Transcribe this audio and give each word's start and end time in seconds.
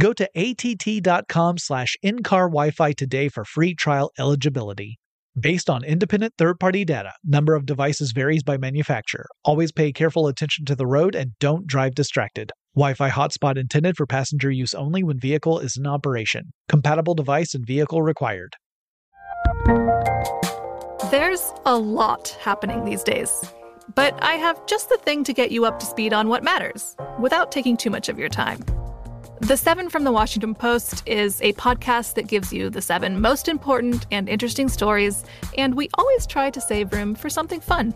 Go 0.00 0.14
to 0.14 0.26
att.com 0.34 1.58
slash 1.58 1.94
in-car 2.02 2.48
Wi-Fi 2.48 2.92
today 2.92 3.28
for 3.28 3.44
free 3.44 3.74
trial 3.74 4.10
eligibility. 4.18 4.98
Based 5.38 5.68
on 5.68 5.84
independent 5.84 6.32
third-party 6.38 6.86
data, 6.86 7.12
number 7.22 7.54
of 7.54 7.66
devices 7.66 8.12
varies 8.12 8.42
by 8.42 8.56
manufacturer. 8.56 9.26
Always 9.44 9.72
pay 9.72 9.92
careful 9.92 10.26
attention 10.26 10.64
to 10.64 10.74
the 10.74 10.86
road 10.86 11.14
and 11.14 11.32
don't 11.38 11.66
drive 11.66 11.94
distracted. 11.94 12.50
Wi-Fi 12.74 13.10
hotspot 13.10 13.58
intended 13.58 13.98
for 13.98 14.06
passenger 14.06 14.50
use 14.50 14.72
only 14.72 15.02
when 15.02 15.20
vehicle 15.20 15.58
is 15.58 15.76
in 15.76 15.86
operation. 15.86 16.54
Compatible 16.70 17.14
device 17.14 17.54
and 17.54 17.66
vehicle 17.66 18.00
required. 18.00 18.54
There's 21.10 21.52
a 21.66 21.76
lot 21.76 22.38
happening 22.40 22.86
these 22.86 23.02
days. 23.02 23.44
But 23.94 24.18
I 24.22 24.34
have 24.34 24.64
just 24.66 24.88
the 24.88 24.96
thing 24.96 25.24
to 25.24 25.34
get 25.34 25.50
you 25.50 25.66
up 25.66 25.78
to 25.80 25.86
speed 25.86 26.14
on 26.14 26.28
what 26.28 26.42
matters 26.42 26.96
without 27.18 27.52
taking 27.52 27.76
too 27.76 27.90
much 27.90 28.08
of 28.08 28.18
your 28.18 28.30
time. 28.30 28.64
The 29.40 29.56
Seven 29.56 29.88
from 29.88 30.04
the 30.04 30.12
Washington 30.12 30.54
Post 30.54 31.02
is 31.06 31.40
a 31.40 31.54
podcast 31.54 32.12
that 32.14 32.26
gives 32.26 32.52
you 32.52 32.68
the 32.68 32.82
seven 32.82 33.22
most 33.22 33.48
important 33.48 34.06
and 34.10 34.28
interesting 34.28 34.68
stories, 34.68 35.24
and 35.56 35.74
we 35.74 35.88
always 35.94 36.26
try 36.26 36.50
to 36.50 36.60
save 36.60 36.92
room 36.92 37.14
for 37.14 37.30
something 37.30 37.58
fun. 37.58 37.94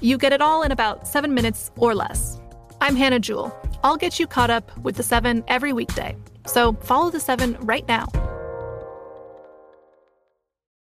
You 0.00 0.16
get 0.16 0.32
it 0.32 0.40
all 0.40 0.62
in 0.62 0.70
about 0.70 1.08
seven 1.08 1.34
minutes 1.34 1.72
or 1.76 1.92
less. 1.92 2.40
I'm 2.80 2.94
Hannah 2.94 3.18
Jewell. 3.18 3.52
I'll 3.82 3.96
get 3.96 4.20
you 4.20 4.28
caught 4.28 4.48
up 4.48 4.78
with 4.78 4.94
the 4.94 5.02
seven 5.02 5.42
every 5.48 5.72
weekday. 5.72 6.16
So 6.46 6.74
follow 6.74 7.10
the 7.10 7.20
seven 7.20 7.56
right 7.62 7.86
now. 7.88 8.06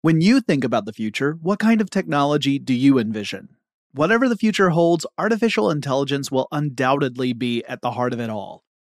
When 0.01 0.19
you 0.19 0.41
think 0.41 0.63
about 0.63 0.85
the 0.85 0.93
future, 0.93 1.37
what 1.43 1.59
kind 1.59 1.79
of 1.79 1.91
technology 1.91 2.57
do 2.57 2.73
you 2.73 2.97
envision? 2.97 3.49
Whatever 3.93 4.27
the 4.27 4.35
future 4.35 4.71
holds, 4.71 5.05
artificial 5.19 5.69
intelligence 5.69 6.31
will 6.31 6.47
undoubtedly 6.51 7.33
be 7.33 7.63
at 7.65 7.81
the 7.81 7.91
heart 7.91 8.13
of 8.13 8.19
it 8.19 8.31
all. 8.31 8.63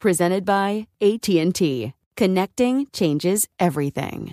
Presented 0.00 0.46
by 0.46 0.86
AT&T. 1.02 1.92
Connecting 2.16 2.86
changes 2.90 3.46
everything. 3.58 4.32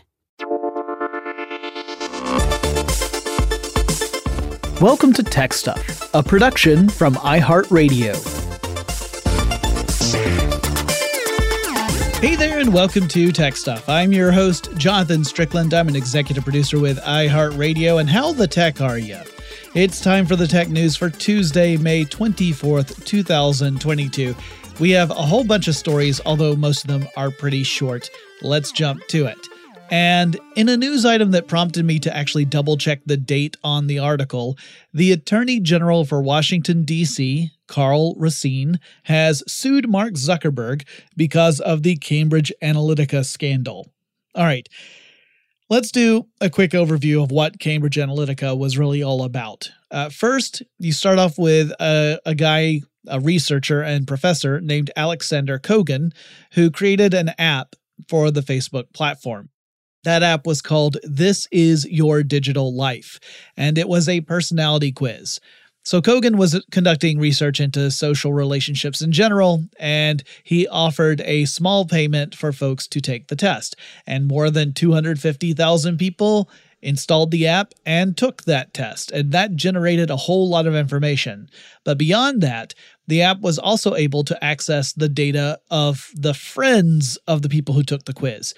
Welcome 4.80 5.12
to 5.12 5.24
Tech 5.24 5.52
Stuff, 5.52 6.10
a 6.14 6.24
production 6.24 6.88
from 6.88 7.16
iHeartRadio. 7.16 8.16
Hey 12.22 12.38
there, 12.38 12.60
and 12.60 12.74
welcome 12.74 13.10
to 13.10 13.34
Tech 13.34 13.58
Stuff. 13.58 13.90
I'm 13.90 14.14
your 14.14 14.32
host, 14.32 14.70
Jonathan 14.78 15.26
Strickland. 15.26 15.74
I'm 15.74 15.90
an 15.90 15.98
executive 15.98 16.46
producer 16.46 16.80
with 16.80 16.98
iHeartRadio. 17.00 18.00
And 18.00 18.10
how 18.10 18.32
the 18.32 18.48
tech 18.48 18.80
are 18.80 18.98
you? 18.98 19.20
It's 19.76 20.00
time 20.00 20.26
for 20.26 20.38
the 20.38 20.48
tech 20.48 20.70
news 20.70 20.96
for 20.96 21.10
Tuesday, 21.10 21.76
May 21.76 22.06
24th, 22.06 23.04
2022. 23.04 24.34
We 24.80 24.92
have 24.92 25.10
a 25.10 25.16
whole 25.16 25.44
bunch 25.44 25.68
of 25.68 25.76
stories, 25.76 26.22
although 26.24 26.56
most 26.56 26.84
of 26.84 26.88
them 26.88 27.08
are 27.18 27.32
pretty 27.32 27.64
short. 27.64 28.12
Let's 28.44 28.72
jump 28.72 29.02
to 29.08 29.26
it. 29.26 29.40
And 29.90 30.40
in 30.56 30.70
a 30.70 30.78
news 30.78 31.04
item 31.04 31.32
that 31.32 31.48
prompted 31.48 31.84
me 31.84 31.98
to 32.00 32.16
actually 32.16 32.46
double 32.46 32.78
check 32.78 33.00
the 33.04 33.18
date 33.18 33.58
on 33.64 33.88
the 33.88 33.98
article, 33.98 34.56
the 34.94 35.12
Attorney 35.12 35.60
General 35.60 36.06
for 36.06 36.22
Washington, 36.22 36.84
D.C., 36.84 37.52
Karl 37.68 38.14
Racine, 38.18 38.80
has 39.06 39.44
sued 39.48 39.90
Mark 39.90 40.14
Zuckerberg 40.14 40.86
because 41.16 41.60
of 41.60 41.82
the 41.82 41.96
Cambridge 41.96 42.54
Analytica 42.62 43.26
scandal. 43.26 43.88
All 44.36 44.46
right, 44.46 44.70
let's 45.70 45.92
do 45.92 46.28
a 46.42 46.50
quick 46.50 46.72
overview 46.72 47.24
of 47.24 47.32
what 47.32 47.60
Cambridge 47.60 47.98
Analytica 47.98 48.58
was 48.58 48.78
really 48.78 49.04
all 49.04 49.24
about. 49.24 49.70
Uh, 49.92 50.10
first, 50.10 50.64
you 50.80 50.92
start 50.92 51.20
off 51.20 51.38
with 51.38 51.72
a, 51.80 52.20
a 52.26 52.36
guy, 52.36 52.82
a 53.08 53.20
researcher 53.20 53.82
and 53.82 54.08
professor 54.08 54.62
named 54.62 54.92
Alexander 54.96 55.60
Kogan, 55.60 56.12
who 56.54 56.72
created 56.72 57.14
an 57.14 57.32
app 57.38 57.76
for 58.08 58.32
the 58.32 58.42
Facebook 58.42 58.94
platform. 58.94 59.50
That 60.04 60.24
app 60.24 60.46
was 60.46 60.62
called 60.62 60.98
This 61.04 61.48
Is 61.52 61.86
Your 61.90 62.24
Digital 62.24 62.74
Life, 62.74 63.20
and 63.58 63.78
it 63.78 63.90
was 63.90 64.08
a 64.08 64.22
personality 64.22 64.92
quiz. 64.92 65.40
So 65.88 66.02
Kogan 66.02 66.36
was 66.36 66.62
conducting 66.70 67.18
research 67.18 67.62
into 67.62 67.90
social 67.92 68.34
relationships 68.34 69.02
in 69.02 69.14
general, 69.14 69.64
and 69.80 70.22
he 70.44 70.68
offered 70.68 71.22
a 71.22 71.46
small 71.46 71.86
payment 71.86 72.36
for 72.36 72.52
folks 72.52 72.88
to 72.88 73.00
take 73.00 73.28
the 73.28 73.38
test. 73.38 73.78
And 74.06 74.28
more 74.28 74.50
than 74.50 74.74
250,000 74.74 75.98
people 75.98 76.50
installed 76.82 77.32
the 77.32 77.48
app 77.48 77.74
and 77.86 78.18
took 78.18 78.44
that 78.44 78.74
test, 78.74 79.12
and 79.12 79.32
that 79.32 79.56
generated 79.56 80.10
a 80.10 80.18
whole 80.18 80.50
lot 80.50 80.68
of 80.68 80.76
information. 80.76 81.50
But 81.86 81.98
beyond 81.98 82.42
that, 82.42 82.74
the 83.08 83.22
app 83.22 83.40
was 83.40 83.58
also 83.58 83.96
able 83.96 84.26
to 84.26 84.44
access 84.44 84.92
the 84.92 85.08
data 85.08 85.58
of 85.72 86.12
the 86.14 86.34
friends 86.34 87.18
of 87.28 87.44
the 87.44 87.50
people 87.50 87.74
who 87.74 87.84
took 87.84 88.04
the 88.04 88.14
quiz. 88.14 88.54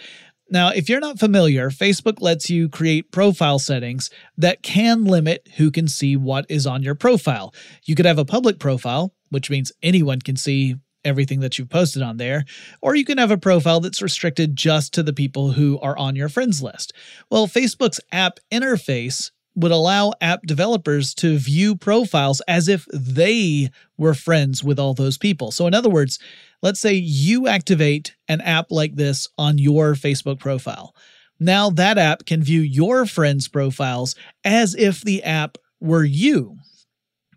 Now, 0.52 0.70
if 0.70 0.90
you're 0.90 1.00
not 1.00 1.20
familiar, 1.20 1.70
Facebook 1.70 2.22
lets 2.22 2.50
you 2.50 2.70
create 2.70 3.12
profile 3.12 3.60
settings 3.60 4.10
that 4.38 4.64
can 4.64 5.06
limit 5.06 5.48
who 5.58 5.70
can 5.70 5.88
see 5.88 6.18
what 6.18 6.46
is 6.50 6.66
on 6.66 6.82
your 6.82 6.96
profile. 6.96 7.54
You 7.86 7.96
could 7.96 8.06
have 8.06 8.18
a 8.18 8.26
public 8.26 8.60
profile, 8.60 9.14
which 9.30 9.50
means 9.50 9.72
anyone 9.84 10.20
can 10.20 10.36
see 10.36 10.76
everything 11.06 11.40
that 11.40 11.58
you've 11.58 11.70
posted 11.70 12.02
on 12.02 12.18
there, 12.18 12.44
or 12.82 12.96
you 12.96 13.06
can 13.06 13.18
have 13.18 13.32
a 13.32 13.38
profile 13.38 13.80
that's 13.80 14.02
restricted 14.02 14.56
just 14.56 14.94
to 14.94 15.04
the 15.04 15.14
people 15.14 15.52
who 15.52 15.80
are 15.80 15.98
on 15.98 16.16
your 16.16 16.30
friends 16.30 16.62
list. 16.62 16.94
Well, 17.30 17.48
Facebook's 17.48 18.02
app 18.12 18.40
interface 18.52 19.32
would 19.60 19.72
allow 19.72 20.14
app 20.22 20.44
developers 20.44 21.14
to 21.16 21.38
view 21.38 21.76
profiles 21.76 22.42
as 22.48 22.68
if 22.68 22.86
they 22.94 23.70
were 23.98 24.14
friends 24.14 24.64
with 24.64 24.80
all 24.80 24.94
those 24.94 25.18
people. 25.18 25.52
So, 25.52 25.68
in 25.68 25.74
other 25.74 25.90
words, 25.90 26.20
let's 26.62 26.80
say 26.80 26.94
you 26.94 27.48
activate 27.48 28.16
an 28.28 28.42
app 28.42 28.68
like 28.72 28.96
this 28.96 29.28
on 29.38 29.58
your 29.58 29.94
Facebook 29.94 30.40
profile. 30.40 30.96
Now, 31.40 31.70
that 31.72 31.98
app 31.98 32.26
can 32.26 32.44
view 32.44 32.62
your 32.62 33.06
friends' 33.06 33.48
profiles 33.48 34.16
as 34.44 34.76
if 34.76 35.02
the 35.02 35.24
app 35.24 35.58
were 35.80 36.04
you 36.04 36.58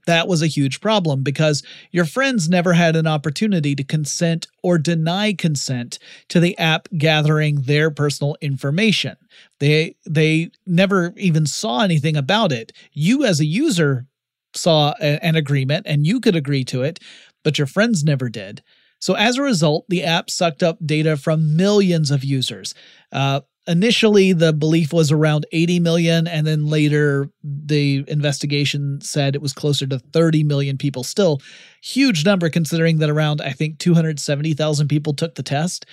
that 0.06 0.26
was 0.26 0.42
a 0.42 0.48
huge 0.48 0.80
problem 0.80 1.22
because 1.22 1.62
your 1.90 2.04
friends 2.04 2.48
never 2.48 2.72
had 2.72 2.96
an 2.96 3.06
opportunity 3.06 3.74
to 3.74 3.84
consent 3.84 4.46
or 4.62 4.78
deny 4.78 5.32
consent 5.32 5.98
to 6.28 6.40
the 6.40 6.56
app 6.58 6.88
gathering 6.96 7.62
their 7.62 7.90
personal 7.90 8.36
information. 8.40 9.16
They 9.60 9.96
they 10.04 10.50
never 10.66 11.12
even 11.16 11.46
saw 11.46 11.82
anything 11.82 12.16
about 12.16 12.52
it. 12.52 12.72
You 12.92 13.24
as 13.24 13.40
a 13.40 13.46
user 13.46 14.06
saw 14.54 14.94
a, 15.00 15.24
an 15.24 15.36
agreement 15.36 15.86
and 15.86 16.06
you 16.06 16.20
could 16.20 16.36
agree 16.36 16.64
to 16.64 16.82
it, 16.82 16.98
but 17.42 17.58
your 17.58 17.66
friends 17.66 18.04
never 18.04 18.28
did. 18.28 18.62
So 18.98 19.14
as 19.14 19.36
a 19.36 19.42
result, 19.42 19.84
the 19.88 20.04
app 20.04 20.30
sucked 20.30 20.62
up 20.62 20.78
data 20.84 21.16
from 21.16 21.56
millions 21.56 22.12
of 22.12 22.22
users. 22.22 22.72
Uh, 23.10 23.40
initially 23.66 24.32
the 24.32 24.52
belief 24.52 24.92
was 24.92 25.12
around 25.12 25.46
80 25.52 25.80
million 25.80 26.26
and 26.26 26.46
then 26.46 26.66
later 26.66 27.30
the 27.42 28.04
investigation 28.08 29.00
said 29.00 29.34
it 29.34 29.42
was 29.42 29.52
closer 29.52 29.86
to 29.86 29.98
30 29.98 30.44
million 30.44 30.76
people. 30.76 31.04
Still 31.04 31.40
huge 31.82 32.24
number 32.24 32.48
considering 32.48 32.98
that 32.98 33.10
around 33.10 33.40
i 33.40 33.50
think 33.50 33.78
270,000 33.78 34.88
people 34.88 35.14
took 35.14 35.34
the 35.34 35.42
test. 35.42 35.86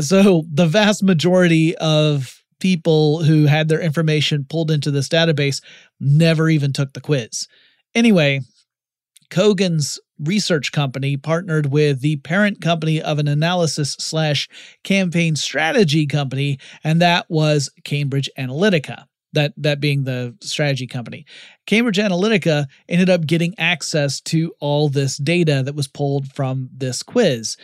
So 0.00 0.44
the 0.52 0.66
vast 0.66 1.02
majority 1.02 1.76
of 1.78 2.42
people 2.60 3.22
who 3.22 3.46
had 3.46 3.68
their 3.68 3.80
information 3.80 4.44
pulled 4.48 4.70
into 4.70 4.90
this 4.90 5.08
database 5.08 5.62
never 6.00 6.48
even 6.50 6.72
took 6.72 6.92
the 6.92 7.00
quiz. 7.00 7.46
Anyway 7.94 8.40
Kogan's 9.30 9.98
research 10.20 10.72
company 10.72 11.16
partnered 11.16 11.66
with 11.66 12.00
the 12.00 12.16
parent 12.16 12.60
company 12.60 13.00
of 13.00 13.18
an 13.18 13.28
analysis 13.28 13.96
slash 13.98 14.48
campaign 14.84 15.36
strategy 15.36 16.06
company, 16.06 16.58
and 16.84 17.00
that 17.00 17.26
was 17.28 17.70
Cambridge 17.84 18.30
Analytica. 18.38 19.04
That, 19.34 19.52
that 19.58 19.78
being 19.78 20.04
the 20.04 20.34
strategy 20.40 20.86
company. 20.86 21.26
Cambridge 21.66 21.98
Analytica 21.98 22.66
ended 22.88 23.10
up 23.10 23.26
getting 23.26 23.54
access 23.58 24.22
to 24.22 24.54
all 24.58 24.88
this 24.88 25.18
data 25.18 25.62
that 25.66 25.74
was 25.74 25.86
pulled 25.86 26.32
from 26.32 26.70
this 26.74 27.02
quiz. 27.02 27.58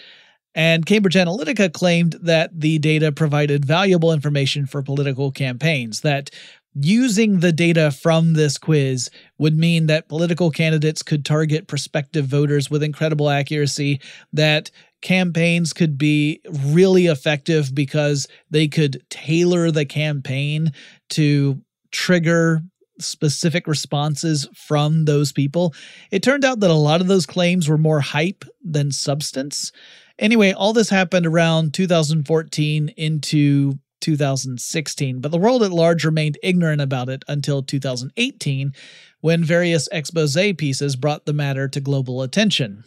And 0.55 0.85
Cambridge 0.85 1.15
Analytica 1.15 1.73
claimed 1.73 2.17
that 2.21 2.51
the 2.61 2.79
data 2.79 3.13
provided 3.13 3.65
valuable 3.65 4.13
information 4.13 4.67
for 4.67 4.83
political 4.83 5.33
campaigns, 5.33 6.03
that 6.03 6.29
Using 6.75 7.39
the 7.39 7.53
data 7.53 7.93
from 7.93 8.33
this 8.33 8.59
quiz 8.59 9.09
would 9.39 9.57
mean 9.57 9.87
that 9.87 10.09
political 10.09 10.51
candidates 10.51 11.03
could 11.03 11.25
target 11.25 11.69
prospective 11.69 12.27
voters 12.27 12.69
with 12.69 12.83
incredible 12.83 13.31
accuracy, 13.31 14.01
that 14.33 14.73
campaigns 15.01 15.73
could 15.73 15.97
be 15.97 16.41
really 16.49 17.07
effective 17.07 17.73
because 17.75 18.27
they 18.51 18.67
could 18.67 19.05
tailor 19.09 19.71
the 19.71 19.85
campaign 19.85 20.73
to 21.11 21.63
trigger 21.93 22.63
specific 22.99 23.67
responses 23.67 24.49
from 24.55 25.05
those 25.05 25.33
people. 25.33 25.75
It 26.11 26.23
turned 26.23 26.45
out 26.45 26.61
that 26.61 26.71
a 26.71 26.75
lot 26.75 27.01
of 27.01 27.07
those 27.07 27.27
claims 27.27 27.69
were 27.69 27.79
more 27.79 28.01
hype 28.01 28.45
than 28.65 28.91
substance. 28.91 29.71
Anyway, 30.19 30.53
all 30.53 30.73
this 30.73 30.91
happened 30.91 31.27
around 31.27 31.75
2014 31.75 32.89
into 32.97 33.79
2016, 34.05 35.21
but 35.21 35.31
the 35.33 35.39
world 35.39 35.63
at 35.63 35.73
large 35.73 36.05
remained 36.05 36.39
ignorant 36.43 36.83
about 36.83 37.09
it 37.09 37.25
until 37.27 37.63
2018, 37.63 38.73
when 39.21 39.43
various 39.43 39.89
expose 39.91 40.37
pieces 40.59 40.95
brought 40.95 41.25
the 41.25 41.33
matter 41.33 41.67
to 41.67 41.81
global 41.81 42.21
attention. 42.21 42.85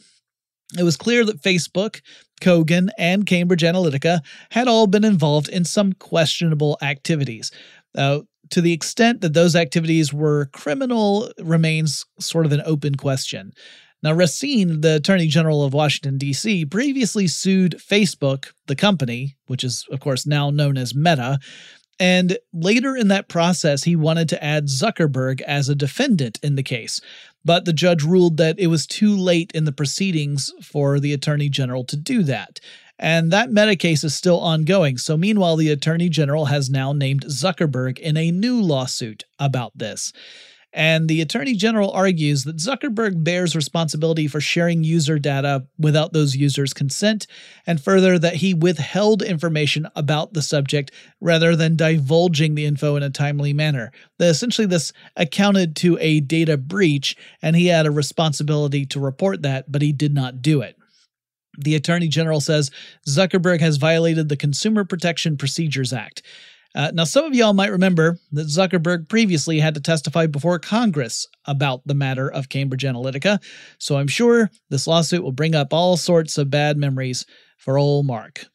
It 0.78 0.84
was 0.84 0.98
clear 0.98 1.26
that 1.26 1.42
Facebook, 1.42 2.02
Kogan, 2.42 2.90
and 2.98 3.26
Cambridge 3.26 3.64
Analytica 3.64 4.20
had 4.52 4.68
all 4.68 4.86
been 4.86 5.06
involved 5.06 5.50
in 5.50 5.66
some 5.66 5.94
questionable 5.94 6.78
activities. 6.82 7.52
Uh, 7.98 8.20
to 8.52 8.62
the 8.62 8.74
extent 8.74 9.22
that 9.22 9.34
those 9.34 9.56
activities 9.56 10.14
were 10.14 10.46
criminal 10.54 11.32
remains 11.40 12.06
sort 12.20 12.46
of 12.46 12.52
an 12.52 12.62
open 12.66 12.96
question. 12.96 13.52
Now, 14.04 14.14
Racine, 14.14 14.82
the 14.82 14.96
Attorney 14.96 15.28
General 15.28 15.64
of 15.64 15.74
Washington, 15.74 16.18
D.C., 16.18 16.66
previously 16.66 17.28
sued 17.28 17.78
Facebook, 17.80 18.52
the 18.68 18.76
company, 18.76 19.38
which 19.48 19.64
is, 19.64 19.86
of 19.92 20.00
course, 20.00 20.28
now 20.28 20.50
known 20.50 20.78
as 20.78 20.94
Meta. 20.94 21.40
And 22.00 22.38
later 22.54 22.96
in 22.96 23.08
that 23.08 23.28
process, 23.28 23.84
he 23.84 23.96
wanted 23.96 24.30
to 24.30 24.44
add 24.44 24.68
Zuckerberg 24.68 25.42
as 25.42 25.68
a 25.68 25.76
defendant 25.76 26.40
in 26.44 26.56
the 26.56 26.64
case. 26.64 27.02
But 27.44 27.66
the 27.66 27.74
judge 27.74 28.04
ruled 28.04 28.38
that 28.38 28.60
it 28.60 28.68
was 28.68 28.86
too 28.86 29.16
late 29.16 29.52
in 29.56 29.66
the 29.66 29.72
proceedings 29.72 30.52
for 30.62 31.00
the 31.00 31.14
Attorney 31.14 31.50
General 31.50 31.84
to 31.86 31.98
do 31.98 32.22
that. 32.24 32.60
And 33.00 33.32
that 33.32 33.52
meta 33.52 33.76
case 33.76 34.04
is 34.04 34.16
still 34.16 34.40
ongoing. 34.40 34.98
So, 34.98 35.18
meanwhile, 35.18 35.56
the 35.56 35.72
Attorney 35.72 36.10
General 36.10 36.46
has 36.46 36.70
now 36.70 36.94
named 36.94 37.26
Zuckerberg 37.26 38.00
in 38.00 38.18
a 38.18 38.32
new 38.32 38.62
lawsuit 38.62 39.24
about 39.40 39.78
this. 39.78 40.12
And 40.74 41.08
the 41.08 41.22
Attorney 41.22 41.56
General 41.56 41.92
argues 41.92 42.44
that 42.44 42.58
Zuckerberg 42.58 43.24
bears 43.24 43.56
responsibility 43.56 44.28
for 44.28 44.42
sharing 44.42 44.84
user 44.84 45.18
data 45.18 45.66
without 45.80 46.12
those 46.14 46.36
users' 46.36 46.74
consent, 46.74 47.26
and 47.66 47.82
further, 47.82 48.20
that 48.20 48.36
he 48.36 48.54
withheld 48.54 49.22
information 49.22 49.88
about 49.96 50.34
the 50.34 50.42
subject 50.42 50.92
rather 51.22 51.56
than 51.56 51.78
divulging 51.78 52.56
the 52.56 52.66
info 52.66 52.96
in 52.96 53.04
a 53.04 53.10
timely 53.10 53.54
manner. 53.54 53.92
That 54.20 54.30
essentially 54.30 54.68
this 54.68 54.92
accounted 55.16 55.76
to 55.78 55.98
a 56.02 56.20
data 56.20 56.58
breach, 56.58 57.16
and 57.42 57.56
he 57.56 57.68
had 57.68 57.86
a 57.86 57.92
responsibility 57.92 58.86
to 58.88 59.00
report 59.00 59.42
that, 59.44 59.72
but 59.72 59.82
he 59.82 59.94
did 59.94 60.14
not 60.14 60.42
do 60.42 60.62
it. 60.62 60.76
The 61.58 61.76
Attorney 61.76 62.08
General 62.08 62.42
says 62.42 62.72
Zuckerberg 63.08 63.62
has 63.62 63.78
violated 63.78 64.30
the 64.30 64.38
Consumer 64.38 64.84
Protection 64.84 65.38
Procedures 65.38 65.92
Act. 65.92 66.22
Uh, 66.76 66.92
now, 66.94 67.04
some 67.04 67.26
of 67.26 67.34
y'all 67.34 67.54
might 67.54 67.72
remember 67.72 68.18
that 68.32 68.48
Zuckerberg 68.48 69.10
previously 69.10 69.60
had 69.60 69.74
to 69.76 69.82
testify 69.82 70.28
before 70.28 70.60
Congress 70.60 71.28
about 71.46 71.82
the 71.86 71.94
matter 71.94 72.32
of 72.32 72.50
Cambridge 72.50 72.84
Analytica, 72.84 73.42
so 73.78 73.98
I'm 73.98 74.08
sure 74.08 74.52
this 74.70 74.88
lawsuit 74.88 75.24
will 75.24 75.32
bring 75.32 75.56
up 75.56 75.74
all 75.74 75.98
sorts 75.98 76.38
of 76.38 76.50
bad 76.50 76.78
memories 76.78 77.26
for 77.58 77.78
old 77.78 78.06
Mark. 78.06 78.46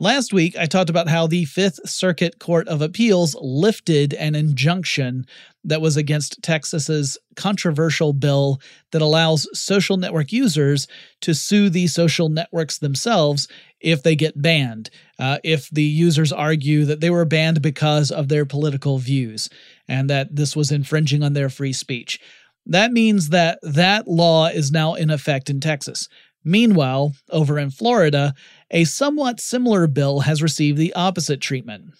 Last 0.00 0.32
week, 0.32 0.56
I 0.56 0.66
talked 0.66 0.90
about 0.90 1.08
how 1.08 1.26
the 1.26 1.44
Fifth 1.44 1.80
Circuit 1.84 2.38
Court 2.38 2.68
of 2.68 2.80
Appeals 2.80 3.34
lifted 3.40 4.14
an 4.14 4.36
injunction 4.36 5.26
that 5.64 5.80
was 5.80 5.96
against 5.96 6.40
Texas's 6.40 7.18
controversial 7.34 8.12
bill 8.12 8.60
that 8.92 9.02
allows 9.02 9.48
social 9.58 9.96
network 9.96 10.30
users 10.30 10.86
to 11.22 11.34
sue 11.34 11.68
the 11.68 11.88
social 11.88 12.28
networks 12.28 12.78
themselves 12.78 13.48
if 13.80 14.04
they 14.04 14.14
get 14.14 14.40
banned, 14.40 14.88
uh, 15.18 15.38
if 15.42 15.68
the 15.70 15.82
users 15.82 16.32
argue 16.32 16.84
that 16.84 17.00
they 17.00 17.10
were 17.10 17.24
banned 17.24 17.60
because 17.60 18.12
of 18.12 18.28
their 18.28 18.46
political 18.46 18.98
views 18.98 19.50
and 19.88 20.08
that 20.08 20.36
this 20.36 20.54
was 20.54 20.70
infringing 20.70 21.24
on 21.24 21.32
their 21.32 21.48
free 21.48 21.72
speech. 21.72 22.20
That 22.66 22.92
means 22.92 23.30
that 23.30 23.58
that 23.62 24.06
law 24.06 24.46
is 24.46 24.70
now 24.70 24.94
in 24.94 25.10
effect 25.10 25.50
in 25.50 25.58
Texas. 25.58 26.08
Meanwhile, 26.44 27.14
over 27.30 27.58
in 27.58 27.70
Florida, 27.70 28.32
a 28.70 28.84
somewhat 28.84 29.40
similar 29.40 29.86
bill 29.86 30.20
has 30.20 30.42
received 30.42 30.78
the 30.78 30.92
opposite 30.94 31.40
treatment. 31.40 31.94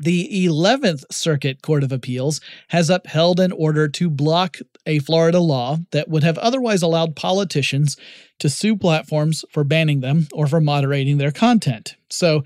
The 0.00 0.46
11th 0.46 1.04
Circuit 1.12 1.60
Court 1.60 1.84
of 1.84 1.92
Appeals 1.92 2.40
has 2.68 2.88
upheld 2.88 3.38
an 3.38 3.52
order 3.52 3.86
to 3.88 4.08
block 4.08 4.56
a 4.86 4.98
Florida 5.00 5.40
law 5.40 5.76
that 5.92 6.08
would 6.08 6.22
have 6.22 6.38
otherwise 6.38 6.80
allowed 6.80 7.16
politicians 7.16 7.98
to 8.38 8.48
sue 8.48 8.76
platforms 8.76 9.44
for 9.50 9.62
banning 9.62 10.00
them 10.00 10.26
or 10.32 10.46
for 10.46 10.60
moderating 10.60 11.18
their 11.18 11.32
content. 11.32 11.96
So, 12.08 12.44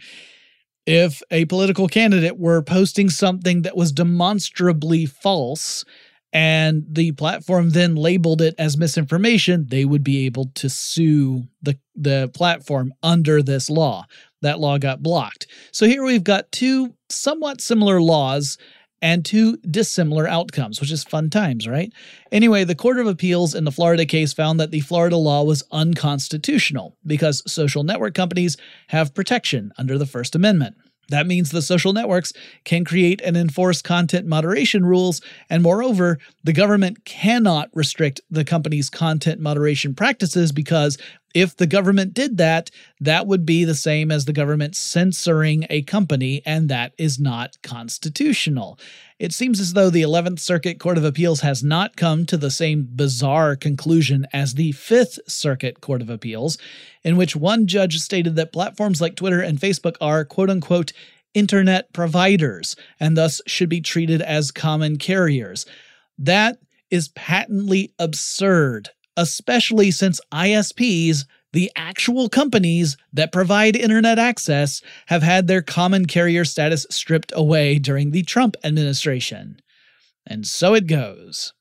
if 0.87 1.23
a 1.31 1.45
political 1.47 1.87
candidate 1.89 2.39
were 2.39 2.61
posting 2.61 3.09
something 3.09 3.63
that 3.63 3.77
was 3.77 3.93
demonstrably 3.93 5.07
false, 5.07 5.85
and 6.35 6.85
the 6.91 7.13
platform 7.13 7.71
then 7.71 7.95
labeled 7.95 8.43
it 8.43 8.57
as 8.59 8.77
misinformation, 8.77 9.67
they 9.69 9.85
would 9.85 10.03
be 10.03 10.27
able 10.27 10.51
to 10.57 10.69
sue 10.69 11.45
the, 11.63 11.79
the 11.95 12.29
platform 12.35 12.93
under 13.05 13.41
this 13.41 13.71
law. 13.71 14.05
That 14.43 14.59
law 14.59 14.77
got 14.79 15.01
blocked. 15.01 15.47
So 15.71 15.87
here 15.87 16.05
we've 16.05 16.25
got 16.25 16.51
two 16.51 16.95
somewhat 17.09 17.61
similar 17.61 18.03
laws 18.03 18.59
and 19.01 19.25
two 19.25 19.59
dissimilar 19.59 20.27
outcomes, 20.27 20.81
which 20.81 20.91
is 20.91 21.05
fun 21.05 21.31
times, 21.31 21.69
right? 21.69 21.93
Anyway, 22.33 22.65
the 22.65 22.75
Court 22.75 22.99
of 22.99 23.07
Appeals 23.07 23.55
in 23.55 23.65
the 23.65 23.71
Florida 23.71 24.05
case 24.05 24.33
found 24.33 24.59
that 24.59 24.73
the 24.73 24.81
Florida 24.81 25.17
law 25.17 25.45
was 25.45 25.63
unconstitutional 25.71 26.97
because 27.07 27.43
social 27.47 27.85
network 27.85 28.15
companies 28.15 28.57
have 28.89 29.15
protection 29.15 29.73
under 29.79 29.99
the 29.99 30.07
First 30.07 30.35
Amendment. 30.35 30.75
That 31.09 31.27
means 31.27 31.51
the 31.51 31.63
social 31.63 31.93
networks 31.93 32.33
can 32.65 32.85
create 32.85 33.21
and 33.23 33.37
enforce 33.37 33.83
content 33.83 34.27
moderation 34.27 34.85
rules, 34.85 35.21
and 35.51 35.63
moreover, 35.63 36.19
the 36.43 36.53
government 36.53 37.05
cannot 37.05 37.71
restrict 37.75 38.21
the 38.31 38.45
company's 38.45 38.91
content 38.91 39.41
moderation 39.41 39.95
practices 39.95 40.53
because 40.53 40.99
if 41.35 41.57
the 41.57 41.67
government 41.67 42.15
did 42.15 42.39
that, 42.39 42.71
that 43.01 43.27
would 43.27 43.45
be 43.45 43.65
the 43.65 43.75
same 43.75 44.11
as 44.11 44.25
the 44.25 44.33
government 44.33 44.77
censoring 44.77 45.67
a 45.69 45.83
company, 45.83 46.41
and 46.47 46.69
that 46.69 46.95
is 46.97 47.19
not 47.19 47.59
constitutional. 47.63 48.79
It 49.19 49.33
seems 49.33 49.61
as 49.61 49.73
though 49.73 49.91
the 49.91 50.03
11th 50.03 50.39
Circuit 50.39 50.79
Court 50.79 50.97
of 50.97 51.05
Appeals 51.05 51.41
has 51.41 51.63
not 51.63 51.97
come 51.97 52.25
to 52.27 52.37
the 52.37 52.51
same 52.51 52.89
bizarre 52.95 53.57
conclusion 53.57 54.27
as 54.33 54.55
the 54.55 54.73
5th 54.73 55.19
Circuit 55.27 55.81
Court 55.81 56.01
of 56.01 56.11
Appeals, 56.11 56.57
in 57.03 57.17
which 57.17 57.37
one 57.37 57.67
judge 57.67 57.99
stated 57.99 58.37
that 58.37 58.53
platforms 58.53 59.01
like 59.01 59.17
Twitter 59.17 59.41
and 59.41 59.59
Facebook 59.59 59.97
are 60.01 60.25
quote 60.25 60.51
unquote 60.51 60.93
internet 61.35 61.93
providers 61.93 62.77
and 63.01 63.17
thus 63.17 63.41
should 63.47 63.69
be 63.69 63.81
treated 63.81 64.23
as 64.23 64.51
common 64.51 64.97
carriers. 64.97 65.67
That 66.17 66.59
is 66.91 67.09
patently 67.09 67.93
absurd, 67.99 68.91
especially 69.17 69.91
since 69.91 70.21
ISPs 70.33 71.25
the 71.55 71.71
actual 71.77 72.29
companies 72.29 72.97
that 73.13 73.31
provide 73.31 73.77
internet 73.77 74.19
access 74.19 74.83
have 75.07 75.23
had 75.23 75.47
their 75.47 75.63
common 75.63 76.05
carrier 76.05 76.45
status 76.45 76.85
stripped 76.91 77.33
away 77.37 77.79
during 77.79 78.11
the 78.11 78.25
Trump 78.25 78.57
administration. 78.65 79.61
And 80.27 80.45
so 80.45 80.75
it 80.75 80.89
goes. 80.89 81.53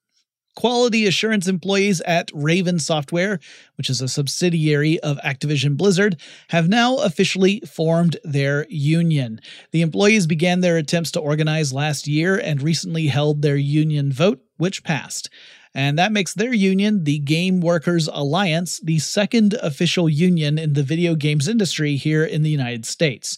Quality 0.55 1.05
assurance 1.05 1.47
employees 1.47 2.01
at 2.01 2.31
Raven 2.33 2.79
Software, 2.79 3.39
which 3.75 3.87
is 3.87 4.01
a 4.01 4.07
subsidiary 4.07 4.99
of 5.01 5.17
Activision 5.17 5.77
Blizzard, 5.77 6.19
have 6.49 6.67
now 6.67 6.97
officially 6.97 7.59
formed 7.61 8.17
their 8.23 8.65
union. 8.69 9.39
The 9.71 9.81
employees 9.81 10.25
began 10.25 10.61
their 10.61 10.77
attempts 10.77 11.11
to 11.11 11.19
organize 11.19 11.71
last 11.71 12.07
year 12.07 12.35
and 12.35 12.63
recently 12.63 13.07
held 13.07 13.43
their 13.43 13.55
union 13.55 14.11
vote, 14.11 14.41
which 14.57 14.83
passed. 14.83 15.29
And 15.75 15.97
that 15.97 16.11
makes 16.11 16.33
their 16.33 16.53
union, 16.53 17.03
the 17.03 17.19
Game 17.19 17.59
Workers 17.59 18.07
Alliance, 18.11 18.79
the 18.79 18.99
second 18.99 19.53
official 19.55 20.07
union 20.07 20.57
in 20.57 20.73
the 20.73 20.83
video 20.83 21.15
games 21.15 21.47
industry 21.47 21.95
here 21.95 22.23
in 22.23 22.43
the 22.43 22.49
United 22.49 22.85
States. 22.85 23.37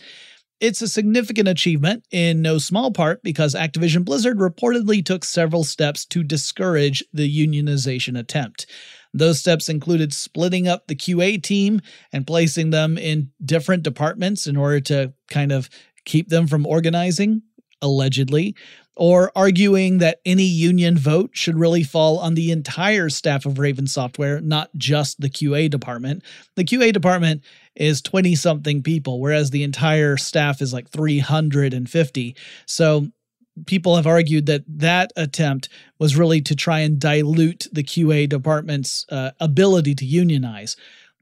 It's 0.61 0.81
a 0.81 0.87
significant 0.87 1.47
achievement 1.47 2.05
in 2.11 2.41
no 2.41 2.57
small 2.57 2.91
part 2.91 3.21
because 3.23 3.55
Activision 3.55 4.05
Blizzard 4.05 4.37
reportedly 4.37 5.05
took 5.05 5.23
several 5.23 5.63
steps 5.63 6.05
to 6.07 6.23
discourage 6.23 7.03
the 7.13 7.29
unionization 7.29 8.17
attempt. 8.17 8.65
Those 9.13 9.39
steps 9.39 9.69
included 9.69 10.13
splitting 10.13 10.67
up 10.67 10.87
the 10.87 10.95
QA 10.95 11.41
team 11.41 11.81
and 12.11 12.27
placing 12.27 12.69
them 12.69 12.97
in 12.97 13.31
different 13.43 13.83
departments 13.83 14.47
in 14.47 14.57
order 14.57 14.79
to 14.81 15.13
kind 15.29 15.51
of 15.51 15.69
keep 16.05 16.29
them 16.29 16.47
from 16.47 16.65
organizing, 16.65 17.41
allegedly, 17.81 18.55
or 18.95 19.31
arguing 19.35 19.97
that 19.97 20.19
any 20.25 20.43
union 20.43 20.97
vote 20.97 21.31
should 21.33 21.59
really 21.59 21.83
fall 21.83 22.19
on 22.19 22.35
the 22.35 22.51
entire 22.51 23.09
staff 23.09 23.45
of 23.45 23.59
Raven 23.59 23.87
Software, 23.87 24.39
not 24.39 24.69
just 24.75 25.19
the 25.19 25.29
QA 25.29 25.69
department. 25.69 26.23
The 26.55 26.63
QA 26.63 26.93
department 26.93 27.43
is 27.75 28.01
20 28.01 28.35
something 28.35 28.83
people, 28.83 29.19
whereas 29.19 29.49
the 29.49 29.63
entire 29.63 30.15
staff 30.15 30.61
is 30.61 30.73
like 30.73 30.89
350. 30.89 32.35
So 32.65 33.07
people 33.65 33.95
have 33.95 34.07
argued 34.07 34.45
that 34.45 34.63
that 34.67 35.11
attempt 35.15 35.69
was 35.99 36.15
really 36.15 36.41
to 36.41 36.55
try 36.55 36.79
and 36.79 36.99
dilute 36.99 37.67
the 37.71 37.83
QA 37.83 38.27
department's 38.27 39.05
uh, 39.09 39.31
ability 39.39 39.95
to 39.95 40.05
unionize. 40.05 40.75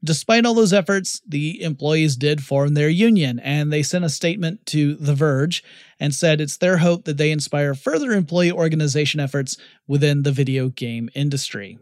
Despite 0.04 0.44
all 0.44 0.52
those 0.52 0.74
efforts, 0.74 1.22
the 1.26 1.62
employees 1.62 2.16
did 2.16 2.44
form 2.44 2.74
their 2.74 2.90
union, 2.90 3.38
and 3.38 3.72
they 3.72 3.82
sent 3.82 4.04
a 4.04 4.10
statement 4.10 4.66
to 4.66 4.96
The 4.96 5.14
Verge 5.14 5.64
and 5.98 6.14
said 6.14 6.40
it's 6.40 6.58
their 6.58 6.78
hope 6.78 7.04
that 7.04 7.16
they 7.16 7.30
inspire 7.30 7.74
further 7.74 8.12
employee 8.12 8.52
organization 8.52 9.18
efforts 9.18 9.56
within 9.88 10.22
the 10.22 10.32
video 10.32 10.68
game 10.68 11.08
industry. 11.14 11.78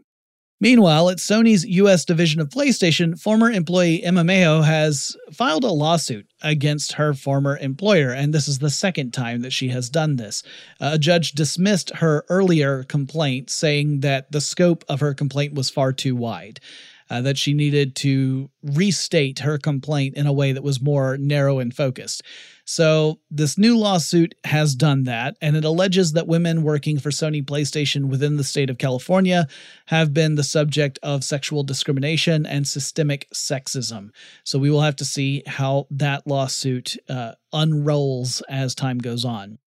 Meanwhile, 0.61 1.09
at 1.09 1.17
Sony's 1.17 1.65
US 1.65 2.05
division 2.05 2.39
of 2.39 2.47
PlayStation, 2.47 3.19
former 3.19 3.51
employee 3.51 4.01
Emma 4.01 4.23
Majo 4.23 4.61
has 4.61 5.17
filed 5.33 5.65
a 5.65 5.71
lawsuit 5.71 6.25
against 6.41 6.93
her 6.93 7.13
former 7.13 7.57
employer, 7.57 8.11
and 8.11 8.33
this 8.33 8.47
is 8.47 8.59
the 8.59 8.69
second 8.69 9.11
time 9.11 9.41
that 9.41 9.51
she 9.51 9.67
has 9.69 9.89
done 9.89 10.15
this. 10.15 10.41
Uh, 10.79 10.91
a 10.93 10.97
judge 10.97 11.33
dismissed 11.33 11.89
her 11.95 12.23
earlier 12.29 12.83
complaint, 12.83 13.49
saying 13.49 13.99
that 13.99 14.31
the 14.31 14.39
scope 14.39 14.85
of 14.87 15.01
her 15.01 15.13
complaint 15.13 15.53
was 15.53 15.69
far 15.69 15.91
too 15.91 16.15
wide 16.15 16.61
uh, 17.09 17.21
that 17.21 17.37
she 17.37 17.53
needed 17.53 17.95
to 17.95 18.49
restate 18.63 19.39
her 19.39 19.57
complaint 19.57 20.15
in 20.15 20.27
a 20.27 20.33
way 20.33 20.51
that 20.51 20.63
was 20.63 20.81
more 20.81 21.17
narrow 21.17 21.59
and 21.59 21.75
focused. 21.75 22.23
So, 22.65 23.19
this 23.29 23.57
new 23.57 23.77
lawsuit 23.77 24.35
has 24.45 24.73
done 24.73 25.03
that, 25.03 25.35
and 25.41 25.57
it 25.57 25.65
alleges 25.65 26.13
that 26.13 26.27
women 26.27 26.63
working 26.63 26.97
for 26.97 27.09
Sony 27.09 27.43
PlayStation 27.43 28.05
within 28.05 28.37
the 28.37 28.43
state 28.43 28.69
of 28.69 28.77
California 28.77 29.47
have 29.87 30.13
been 30.13 30.35
the 30.35 30.43
subject 30.43 30.97
of 31.03 31.25
sexual 31.25 31.63
discrimination 31.63 32.45
and 32.45 32.65
systemic 32.65 33.27
sexism. 33.33 34.11
So, 34.45 34.59
we 34.59 34.69
will 34.69 34.81
have 34.81 34.95
to 34.97 35.05
see 35.05 35.43
how 35.45 35.87
that 35.91 36.25
lawsuit 36.25 36.95
uh, 37.09 37.33
unrolls 37.51 38.41
as 38.47 38.75
time 38.75 38.99
goes 38.99 39.25
on. 39.25 39.57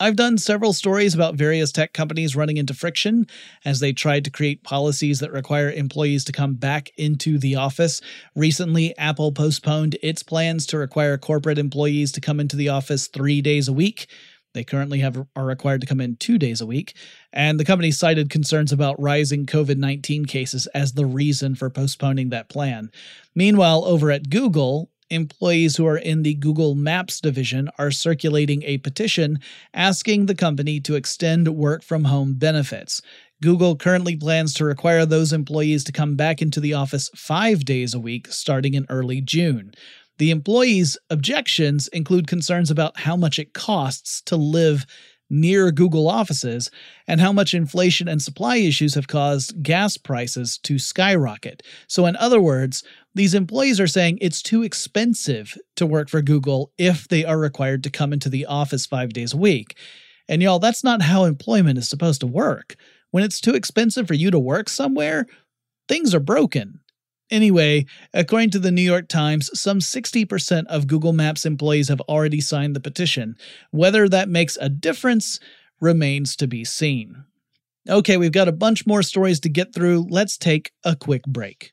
I've 0.00 0.14
done 0.14 0.38
several 0.38 0.72
stories 0.72 1.12
about 1.12 1.34
various 1.34 1.72
tech 1.72 1.92
companies 1.92 2.36
running 2.36 2.56
into 2.56 2.72
friction 2.72 3.26
as 3.64 3.80
they 3.80 3.92
tried 3.92 4.24
to 4.26 4.30
create 4.30 4.62
policies 4.62 5.18
that 5.18 5.32
require 5.32 5.72
employees 5.72 6.24
to 6.26 6.32
come 6.32 6.54
back 6.54 6.90
into 6.96 7.36
the 7.36 7.56
office. 7.56 8.00
Recently, 8.36 8.96
Apple 8.96 9.32
postponed 9.32 9.96
its 10.00 10.22
plans 10.22 10.66
to 10.66 10.78
require 10.78 11.18
corporate 11.18 11.58
employees 11.58 12.12
to 12.12 12.20
come 12.20 12.38
into 12.38 12.54
the 12.54 12.68
office 12.68 13.08
three 13.08 13.42
days 13.42 13.66
a 13.66 13.72
week. 13.72 14.08
They 14.54 14.62
currently 14.62 15.00
have 15.00 15.26
are 15.34 15.44
required 15.44 15.80
to 15.80 15.86
come 15.86 16.00
in 16.00 16.16
two 16.16 16.38
days 16.38 16.60
a 16.60 16.66
week, 16.66 16.94
and 17.32 17.58
the 17.58 17.64
company 17.64 17.90
cited 17.90 18.30
concerns 18.30 18.72
about 18.72 19.00
rising 19.00 19.46
COVID 19.46 19.78
19 19.78 20.26
cases 20.26 20.68
as 20.68 20.92
the 20.92 21.06
reason 21.06 21.56
for 21.56 21.70
postponing 21.70 22.30
that 22.30 22.48
plan. 22.48 22.90
Meanwhile, 23.34 23.84
over 23.84 24.10
at 24.12 24.30
Google, 24.30 24.90
employees 25.10 25.76
who 25.76 25.86
are 25.86 25.96
in 25.96 26.22
the 26.22 26.34
Google 26.34 26.74
Maps 26.74 27.20
division 27.20 27.68
are 27.78 27.90
circulating 27.90 28.62
a 28.62 28.78
petition 28.78 29.38
asking 29.74 30.26
the 30.26 30.34
company 30.34 30.80
to 30.80 30.94
extend 30.94 31.48
work 31.48 31.82
from 31.82 32.04
home 32.04 32.34
benefits. 32.34 33.02
Google 33.40 33.76
currently 33.76 34.16
plans 34.16 34.52
to 34.54 34.64
require 34.64 35.06
those 35.06 35.32
employees 35.32 35.84
to 35.84 35.92
come 35.92 36.16
back 36.16 36.42
into 36.42 36.60
the 36.60 36.74
office 36.74 37.08
five 37.14 37.64
days 37.64 37.94
a 37.94 38.00
week 38.00 38.26
starting 38.28 38.74
in 38.74 38.86
early 38.88 39.20
June. 39.20 39.72
The 40.18 40.32
employees' 40.32 40.98
objections 41.10 41.86
include 41.88 42.26
concerns 42.26 42.70
about 42.70 42.98
how 42.98 43.16
much 43.16 43.38
it 43.38 43.54
costs 43.54 44.20
to 44.22 44.36
live 44.36 44.84
near 45.30 45.70
Google 45.70 46.08
offices 46.08 46.70
and 47.06 47.20
how 47.20 47.32
much 47.32 47.54
inflation 47.54 48.08
and 48.08 48.20
supply 48.20 48.56
issues 48.56 48.94
have 48.94 49.08
caused 49.08 49.62
gas 49.62 49.96
prices 49.96 50.58
to 50.58 50.78
skyrocket. 50.78 51.62
So, 51.86 52.06
in 52.06 52.16
other 52.16 52.40
words, 52.40 52.82
these 53.18 53.34
employees 53.34 53.80
are 53.80 53.88
saying 53.88 54.16
it's 54.20 54.40
too 54.40 54.62
expensive 54.62 55.58
to 55.74 55.84
work 55.84 56.08
for 56.08 56.22
Google 56.22 56.72
if 56.78 57.08
they 57.08 57.24
are 57.24 57.38
required 57.38 57.82
to 57.82 57.90
come 57.90 58.12
into 58.12 58.28
the 58.28 58.46
office 58.46 58.86
five 58.86 59.12
days 59.12 59.34
a 59.34 59.36
week. 59.36 59.76
And 60.28 60.40
y'all, 60.40 60.60
that's 60.60 60.84
not 60.84 61.02
how 61.02 61.24
employment 61.24 61.78
is 61.78 61.88
supposed 61.88 62.20
to 62.20 62.28
work. 62.28 62.76
When 63.10 63.24
it's 63.24 63.40
too 63.40 63.54
expensive 63.54 64.06
for 64.06 64.14
you 64.14 64.30
to 64.30 64.38
work 64.38 64.68
somewhere, 64.68 65.26
things 65.88 66.14
are 66.14 66.20
broken. 66.20 66.78
Anyway, 67.28 67.86
according 68.14 68.50
to 68.50 68.60
the 68.60 68.70
New 68.70 68.82
York 68.82 69.08
Times, 69.08 69.50
some 69.58 69.80
60% 69.80 70.66
of 70.66 70.86
Google 70.86 71.12
Maps 71.12 71.44
employees 71.44 71.88
have 71.88 72.00
already 72.02 72.40
signed 72.40 72.76
the 72.76 72.80
petition. 72.80 73.36
Whether 73.72 74.08
that 74.08 74.28
makes 74.28 74.56
a 74.60 74.68
difference 74.68 75.40
remains 75.80 76.36
to 76.36 76.46
be 76.46 76.64
seen. 76.64 77.24
Okay, 77.88 78.16
we've 78.16 78.30
got 78.30 78.48
a 78.48 78.52
bunch 78.52 78.86
more 78.86 79.02
stories 79.02 79.40
to 79.40 79.48
get 79.48 79.74
through. 79.74 80.06
Let's 80.08 80.38
take 80.38 80.72
a 80.84 80.94
quick 80.94 81.24
break. 81.24 81.72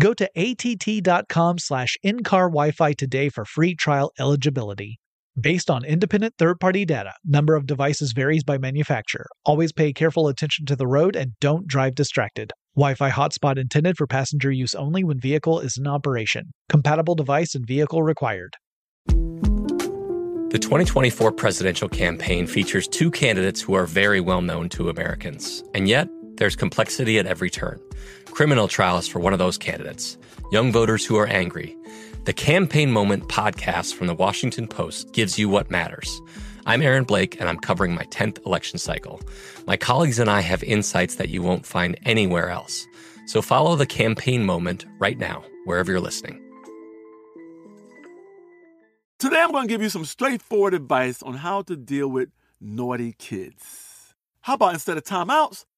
Go 0.00 0.12
to 0.14 0.28
att.com 0.36 1.58
slash 1.58 1.96
in-car 2.02 2.48
Wi-Fi 2.48 2.92
today 2.92 3.28
for 3.28 3.44
free 3.44 3.74
trial 3.74 4.12
eligibility. 4.18 4.98
Based 5.38 5.68
on 5.68 5.84
independent 5.84 6.34
third 6.38 6.60
party 6.60 6.86
data, 6.86 7.12
number 7.24 7.54
of 7.54 7.66
devices 7.66 8.12
varies 8.12 8.42
by 8.42 8.56
manufacturer. 8.56 9.26
Always 9.44 9.72
pay 9.72 9.92
careful 9.92 10.28
attention 10.28 10.64
to 10.66 10.76
the 10.76 10.86
road 10.86 11.14
and 11.14 11.32
don't 11.40 11.66
drive 11.66 11.94
distracted. 11.94 12.52
Wi 12.74 12.94
Fi 12.94 13.10
hotspot 13.10 13.58
intended 13.58 13.98
for 13.98 14.06
passenger 14.06 14.50
use 14.50 14.74
only 14.74 15.04
when 15.04 15.20
vehicle 15.20 15.60
is 15.60 15.76
in 15.76 15.86
operation. 15.86 16.52
Compatible 16.70 17.14
device 17.14 17.54
and 17.54 17.66
vehicle 17.66 18.02
required. 18.02 18.56
The 20.48 20.60
2024 20.60 21.32
presidential 21.32 21.88
campaign 21.88 22.46
features 22.46 22.88
two 22.88 23.10
candidates 23.10 23.60
who 23.60 23.74
are 23.74 23.84
very 23.84 24.20
well 24.20 24.40
known 24.40 24.68
to 24.70 24.88
Americans. 24.88 25.64
And 25.74 25.86
yet, 25.88 26.08
there's 26.36 26.56
complexity 26.56 27.18
at 27.18 27.26
every 27.26 27.50
turn. 27.50 27.80
Criminal 28.26 28.68
trials 28.68 29.08
for 29.08 29.18
one 29.18 29.32
of 29.32 29.38
those 29.38 29.58
candidates, 29.58 30.18
young 30.52 30.72
voters 30.72 31.04
who 31.04 31.16
are 31.16 31.26
angry. 31.26 31.76
The 32.24 32.32
Campaign 32.32 32.90
Moment 32.90 33.28
podcast 33.28 33.94
from 33.94 34.06
the 34.06 34.14
Washington 34.14 34.66
Post 34.66 35.12
gives 35.12 35.38
you 35.38 35.48
what 35.48 35.70
matters. 35.70 36.20
I'm 36.66 36.82
Aaron 36.82 37.04
Blake, 37.04 37.38
and 37.38 37.48
I'm 37.48 37.58
covering 37.58 37.94
my 37.94 38.04
10th 38.04 38.44
election 38.44 38.78
cycle. 38.78 39.20
My 39.66 39.76
colleagues 39.76 40.18
and 40.18 40.28
I 40.28 40.40
have 40.40 40.64
insights 40.64 41.14
that 41.14 41.28
you 41.28 41.40
won't 41.40 41.64
find 41.64 41.96
anywhere 42.04 42.50
else. 42.50 42.86
So 43.26 43.40
follow 43.40 43.76
the 43.76 43.86
campaign 43.86 44.44
moment 44.44 44.84
right 44.98 45.18
now, 45.18 45.44
wherever 45.64 45.92
you're 45.92 46.00
listening. 46.00 46.42
Today, 49.18 49.40
I'm 49.40 49.52
going 49.52 49.66
to 49.66 49.72
give 49.72 49.80
you 49.80 49.88
some 49.88 50.04
straightforward 50.04 50.74
advice 50.74 51.22
on 51.22 51.34
how 51.34 51.62
to 51.62 51.76
deal 51.76 52.08
with 52.08 52.30
naughty 52.60 53.14
kids. 53.18 54.14
How 54.42 54.54
about 54.54 54.74
instead 54.74 54.96
of 54.96 55.04
timeouts, 55.04 55.64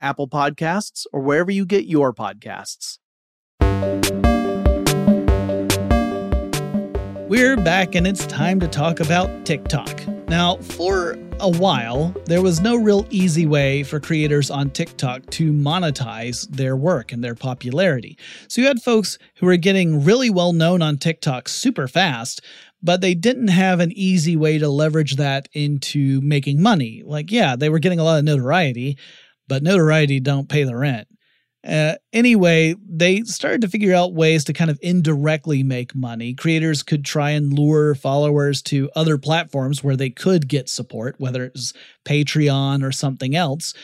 Apple 0.00 0.28
Podcasts, 0.28 1.06
or 1.12 1.20
wherever 1.20 1.50
you 1.50 1.64
get 1.64 1.86
your 1.86 2.12
podcasts. 2.12 2.98
We're 7.28 7.58
back 7.58 7.94
and 7.94 8.06
it's 8.06 8.26
time 8.26 8.58
to 8.60 8.68
talk 8.68 9.00
about 9.00 9.44
TikTok. 9.44 10.06
Now, 10.28 10.56
for 10.56 11.18
a 11.40 11.48
while, 11.50 12.14
there 12.24 12.42
was 12.42 12.60
no 12.60 12.76
real 12.76 13.06
easy 13.10 13.46
way 13.46 13.82
for 13.82 14.00
creators 14.00 14.50
on 14.50 14.70
TikTok 14.70 15.26
to 15.32 15.52
monetize 15.52 16.48
their 16.48 16.76
work 16.76 17.12
and 17.12 17.22
their 17.22 17.34
popularity. 17.34 18.18
So 18.48 18.60
you 18.60 18.66
had 18.66 18.82
folks 18.82 19.18
who 19.36 19.46
were 19.46 19.56
getting 19.56 20.04
really 20.04 20.30
well 20.30 20.52
known 20.52 20.80
on 20.80 20.96
TikTok 20.96 21.48
super 21.48 21.86
fast, 21.86 22.40
but 22.82 23.00
they 23.00 23.14
didn't 23.14 23.48
have 23.48 23.80
an 23.80 23.92
easy 23.92 24.36
way 24.36 24.58
to 24.58 24.68
leverage 24.68 25.16
that 25.16 25.48
into 25.52 26.20
making 26.22 26.62
money. 26.62 27.02
Like, 27.04 27.30
yeah, 27.30 27.56
they 27.56 27.68
were 27.68 27.78
getting 27.78 28.00
a 28.00 28.04
lot 28.04 28.18
of 28.18 28.24
notoriety, 28.24 28.96
but 29.48 29.62
notoriety 29.62 30.20
don't 30.20 30.48
pay 30.48 30.64
the 30.64 30.76
rent. 30.76 31.08
Uh, 31.66 31.94
anyway, 32.12 32.74
they 32.88 33.22
started 33.22 33.60
to 33.60 33.68
figure 33.68 33.94
out 33.94 34.14
ways 34.14 34.44
to 34.44 34.52
kind 34.52 34.70
of 34.70 34.78
indirectly 34.80 35.62
make 35.62 35.94
money. 35.94 36.32
Creators 36.32 36.82
could 36.82 37.04
try 37.04 37.30
and 37.30 37.52
lure 37.52 37.94
followers 37.94 38.62
to 38.62 38.88
other 38.94 39.18
platforms 39.18 39.82
where 39.82 39.96
they 39.96 40.08
could 40.08 40.48
get 40.48 40.68
support, 40.68 41.16
whether 41.18 41.44
it's 41.44 41.72
Patreon 42.04 42.84
or 42.84 42.92
something 42.92 43.34
else. 43.34 43.74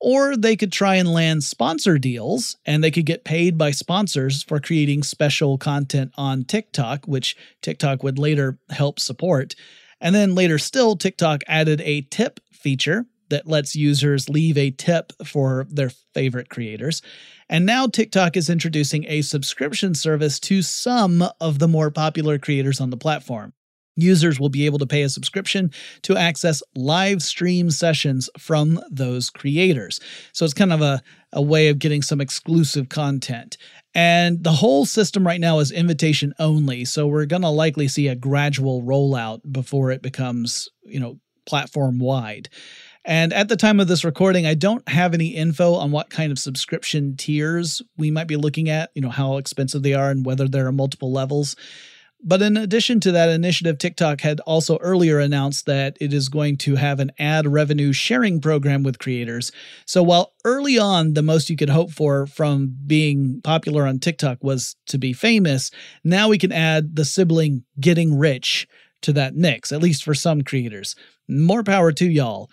Or 0.00 0.36
they 0.36 0.54
could 0.54 0.70
try 0.70 0.96
and 0.96 1.10
land 1.10 1.44
sponsor 1.44 1.98
deals 1.98 2.58
and 2.66 2.84
they 2.84 2.90
could 2.90 3.06
get 3.06 3.24
paid 3.24 3.56
by 3.56 3.70
sponsors 3.70 4.42
for 4.42 4.60
creating 4.60 5.02
special 5.02 5.56
content 5.56 6.12
on 6.16 6.44
TikTok, 6.44 7.06
which 7.06 7.36
TikTok 7.62 8.02
would 8.02 8.18
later 8.18 8.58
help 8.68 9.00
support. 9.00 9.54
And 9.98 10.14
then 10.14 10.34
later 10.34 10.58
still, 10.58 10.94
TikTok 10.94 11.40
added 11.46 11.80
a 11.80 12.02
tip 12.02 12.38
feature 12.52 13.06
that 13.30 13.46
lets 13.46 13.76
users 13.76 14.28
leave 14.28 14.56
a 14.56 14.70
tip 14.70 15.12
for 15.24 15.66
their 15.70 15.90
favorite 16.12 16.48
creators. 16.48 17.02
And 17.48 17.66
now 17.66 17.86
TikTok 17.86 18.36
is 18.36 18.50
introducing 18.50 19.04
a 19.06 19.22
subscription 19.22 19.94
service 19.94 20.40
to 20.40 20.62
some 20.62 21.24
of 21.40 21.58
the 21.58 21.68
more 21.68 21.90
popular 21.90 22.38
creators 22.38 22.80
on 22.80 22.90
the 22.90 22.96
platform. 22.96 23.52
Users 23.96 24.40
will 24.40 24.48
be 24.48 24.66
able 24.66 24.78
to 24.80 24.86
pay 24.86 25.02
a 25.02 25.08
subscription 25.08 25.70
to 26.02 26.16
access 26.16 26.62
live 26.74 27.22
stream 27.22 27.70
sessions 27.70 28.28
from 28.38 28.80
those 28.90 29.30
creators. 29.30 30.00
So 30.32 30.44
it's 30.44 30.54
kind 30.54 30.72
of 30.72 30.82
a, 30.82 31.00
a 31.32 31.40
way 31.40 31.68
of 31.68 31.78
getting 31.78 32.02
some 32.02 32.20
exclusive 32.20 32.88
content. 32.88 33.56
And 33.94 34.42
the 34.42 34.52
whole 34.52 34.84
system 34.84 35.24
right 35.24 35.40
now 35.40 35.60
is 35.60 35.70
invitation 35.70 36.34
only. 36.40 36.84
So 36.84 37.06
we're 37.06 37.26
going 37.26 37.42
to 37.42 37.50
likely 37.50 37.86
see 37.86 38.08
a 38.08 38.16
gradual 38.16 38.82
rollout 38.82 39.40
before 39.52 39.92
it 39.92 40.02
becomes, 40.02 40.68
you 40.82 40.98
know, 40.98 41.20
platform 41.46 42.00
wide. 42.00 42.48
And 43.04 43.32
at 43.32 43.48
the 43.48 43.56
time 43.56 43.80
of 43.80 43.88
this 43.88 44.04
recording, 44.04 44.46
I 44.46 44.54
don't 44.54 44.88
have 44.88 45.12
any 45.12 45.28
info 45.28 45.74
on 45.74 45.90
what 45.90 46.08
kind 46.08 46.32
of 46.32 46.38
subscription 46.38 47.16
tiers 47.16 47.82
we 47.98 48.10
might 48.10 48.28
be 48.28 48.36
looking 48.36 48.70
at, 48.70 48.90
you 48.94 49.02
know, 49.02 49.10
how 49.10 49.36
expensive 49.36 49.82
they 49.82 49.92
are 49.92 50.10
and 50.10 50.24
whether 50.24 50.48
there 50.48 50.66
are 50.66 50.72
multiple 50.72 51.12
levels. 51.12 51.54
But 52.26 52.40
in 52.40 52.56
addition 52.56 53.00
to 53.00 53.12
that 53.12 53.28
initiative, 53.28 53.76
TikTok 53.76 54.22
had 54.22 54.40
also 54.40 54.78
earlier 54.78 55.18
announced 55.18 55.66
that 55.66 55.98
it 56.00 56.14
is 56.14 56.30
going 56.30 56.56
to 56.58 56.76
have 56.76 56.98
an 56.98 57.12
ad 57.18 57.46
revenue 57.46 57.92
sharing 57.92 58.40
program 58.40 58.82
with 58.82 58.98
creators. 58.98 59.52
So 59.84 60.02
while 60.02 60.32
early 60.42 60.78
on, 60.78 61.12
the 61.12 61.22
most 61.22 61.50
you 61.50 61.56
could 61.56 61.68
hope 61.68 61.90
for 61.90 62.26
from 62.26 62.74
being 62.86 63.42
popular 63.42 63.86
on 63.86 63.98
TikTok 63.98 64.42
was 64.42 64.76
to 64.86 64.96
be 64.96 65.12
famous, 65.12 65.70
now 66.02 66.30
we 66.30 66.38
can 66.38 66.50
add 66.50 66.96
the 66.96 67.04
sibling 67.04 67.64
getting 67.78 68.18
rich 68.18 68.66
to 69.02 69.12
that 69.12 69.36
mix, 69.36 69.70
at 69.70 69.82
least 69.82 70.02
for 70.02 70.14
some 70.14 70.40
creators. 70.40 70.96
More 71.28 71.62
power 71.62 71.92
to 71.92 72.06
y'all. 72.06 72.50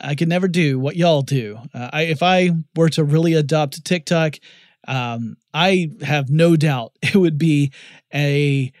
I 0.00 0.14
could 0.14 0.28
never 0.28 0.48
do 0.48 0.78
what 0.78 0.96
y'all 0.96 1.22
do. 1.22 1.58
Uh, 1.72 1.90
I, 1.92 2.02
if 2.02 2.22
I 2.22 2.50
were 2.74 2.88
to 2.90 3.04
really 3.04 3.34
adopt 3.34 3.84
TikTok, 3.84 4.36
um, 4.86 5.36
I 5.52 5.90
have 6.02 6.30
no 6.30 6.56
doubt 6.56 6.92
it 7.02 7.16
would 7.16 7.38
be 7.38 7.72
a 8.12 8.72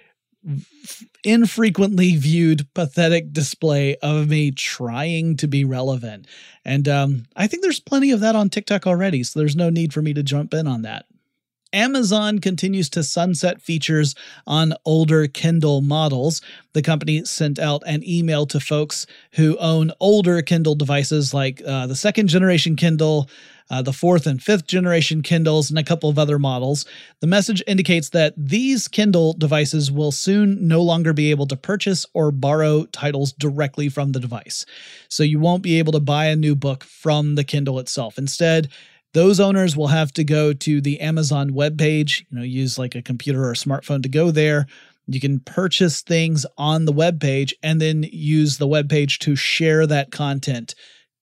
infrequently 1.24 2.16
viewed 2.16 2.72
pathetic 2.74 3.32
display 3.32 3.96
of 3.96 4.28
me 4.28 4.50
trying 4.50 5.38
to 5.38 5.48
be 5.48 5.64
relevant 5.64 6.26
and 6.66 6.86
um, 6.86 7.24
i 7.34 7.46
think 7.46 7.62
there's 7.62 7.80
plenty 7.80 8.10
of 8.10 8.20
that 8.20 8.36
on 8.36 8.50
tiktok 8.50 8.86
already 8.86 9.22
so 9.22 9.38
there's 9.38 9.56
no 9.56 9.70
need 9.70 9.94
for 9.94 10.02
me 10.02 10.12
to 10.12 10.22
jump 10.22 10.52
in 10.52 10.66
on 10.66 10.82
that 10.82 11.06
Amazon 11.74 12.38
continues 12.38 12.88
to 12.90 13.02
sunset 13.02 13.60
features 13.60 14.14
on 14.46 14.74
older 14.84 15.26
Kindle 15.26 15.82
models. 15.82 16.40
The 16.72 16.82
company 16.82 17.24
sent 17.24 17.58
out 17.58 17.82
an 17.84 18.08
email 18.08 18.46
to 18.46 18.60
folks 18.60 19.06
who 19.32 19.58
own 19.58 19.90
older 20.00 20.40
Kindle 20.40 20.76
devices 20.76 21.34
like 21.34 21.60
uh, 21.66 21.86
the 21.88 21.96
second 21.96 22.28
generation 22.28 22.76
Kindle, 22.76 23.28
uh, 23.70 23.82
the 23.82 23.92
fourth 23.92 24.26
and 24.26 24.42
fifth 24.42 24.66
generation 24.66 25.22
Kindles, 25.22 25.68
and 25.68 25.78
a 25.78 25.84
couple 25.84 26.08
of 26.08 26.18
other 26.18 26.38
models. 26.38 26.84
The 27.20 27.26
message 27.26 27.62
indicates 27.66 28.10
that 28.10 28.34
these 28.36 28.86
Kindle 28.86 29.32
devices 29.32 29.90
will 29.90 30.12
soon 30.12 30.68
no 30.68 30.80
longer 30.80 31.12
be 31.12 31.30
able 31.30 31.46
to 31.48 31.56
purchase 31.56 32.06
or 32.14 32.30
borrow 32.30 32.84
titles 32.86 33.32
directly 33.32 33.88
from 33.88 34.12
the 34.12 34.20
device. 34.20 34.64
So 35.08 35.22
you 35.22 35.40
won't 35.40 35.62
be 35.62 35.78
able 35.78 35.92
to 35.92 36.00
buy 36.00 36.26
a 36.26 36.36
new 36.36 36.54
book 36.54 36.84
from 36.84 37.34
the 37.34 37.44
Kindle 37.44 37.80
itself. 37.80 38.16
Instead, 38.16 38.68
those 39.14 39.40
owners 39.40 39.76
will 39.76 39.86
have 39.86 40.12
to 40.12 40.24
go 40.24 40.52
to 40.52 40.80
the 40.80 41.00
Amazon 41.00 41.50
webpage, 41.50 42.24
you 42.28 42.38
know, 42.38 42.42
use 42.42 42.78
like 42.78 42.94
a 42.94 43.02
computer 43.02 43.44
or 43.44 43.52
a 43.52 43.56
smartphone 43.56 44.02
to 44.02 44.08
go 44.08 44.30
there. 44.30 44.66
You 45.06 45.20
can 45.20 45.40
purchase 45.40 46.02
things 46.02 46.44
on 46.58 46.84
the 46.84 46.92
webpage 46.92 47.52
and 47.62 47.80
then 47.80 48.04
use 48.10 48.58
the 48.58 48.66
webpage 48.66 49.18
to 49.20 49.36
share 49.36 49.86
that 49.86 50.10
content 50.10 50.74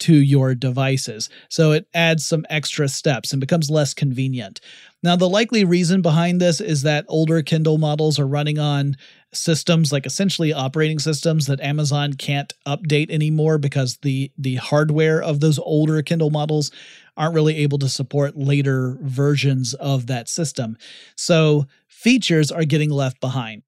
to 0.02 0.14
your 0.14 0.54
devices. 0.54 1.30
So 1.48 1.72
it 1.72 1.86
adds 1.94 2.26
some 2.26 2.44
extra 2.50 2.88
steps 2.88 3.32
and 3.32 3.40
becomes 3.40 3.70
less 3.70 3.94
convenient. 3.94 4.60
Now, 5.02 5.16
the 5.16 5.28
likely 5.28 5.64
reason 5.64 6.02
behind 6.02 6.40
this 6.40 6.60
is 6.60 6.82
that 6.82 7.04
older 7.08 7.42
Kindle 7.42 7.78
models 7.78 8.18
are 8.18 8.26
running 8.26 8.58
on 8.58 8.96
systems 9.32 9.92
like 9.92 10.04
essentially 10.04 10.52
operating 10.52 10.98
systems 10.98 11.46
that 11.46 11.60
Amazon 11.60 12.12
can't 12.14 12.52
update 12.66 13.10
anymore 13.10 13.58
because 13.58 13.96
the 14.02 14.30
the 14.36 14.56
hardware 14.56 15.22
of 15.22 15.40
those 15.40 15.58
older 15.58 16.02
Kindle 16.02 16.30
models 16.30 16.70
aren't 17.16 17.34
really 17.34 17.56
able 17.56 17.78
to 17.78 17.88
support 17.88 18.36
later 18.36 18.98
versions 19.00 19.74
of 19.74 20.06
that 20.08 20.28
system. 20.28 20.76
So 21.16 21.66
features 21.88 22.50
are 22.50 22.64
getting 22.64 22.90
left 22.90 23.20
behind. 23.20 23.62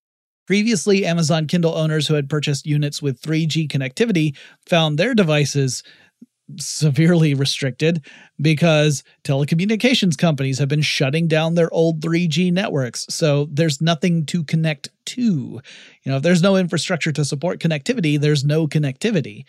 Previously, 0.46 1.06
Amazon 1.06 1.46
Kindle 1.46 1.74
owners 1.74 2.06
who 2.06 2.14
had 2.14 2.28
purchased 2.28 2.66
units 2.66 3.00
with 3.00 3.20
3G 3.22 3.66
connectivity 3.66 4.36
found 4.66 4.98
their 4.98 5.14
devices 5.14 5.82
severely 6.58 7.34
restricted 7.34 8.04
because 8.40 9.02
telecommunications 9.24 10.16
companies 10.16 10.58
have 10.58 10.68
been 10.68 10.82
shutting 10.82 11.26
down 11.26 11.54
their 11.54 11.72
old 11.72 12.00
3G 12.00 12.52
networks. 12.52 13.06
So 13.08 13.48
there's 13.50 13.80
nothing 13.80 14.26
to 14.26 14.44
connect 14.44 14.90
to. 15.06 15.22
You 15.22 15.62
know, 16.06 16.16
if 16.16 16.22
there's 16.22 16.42
no 16.42 16.56
infrastructure 16.56 17.12
to 17.12 17.24
support 17.24 17.60
connectivity, 17.60 18.20
there's 18.20 18.44
no 18.44 18.66
connectivity. 18.66 19.44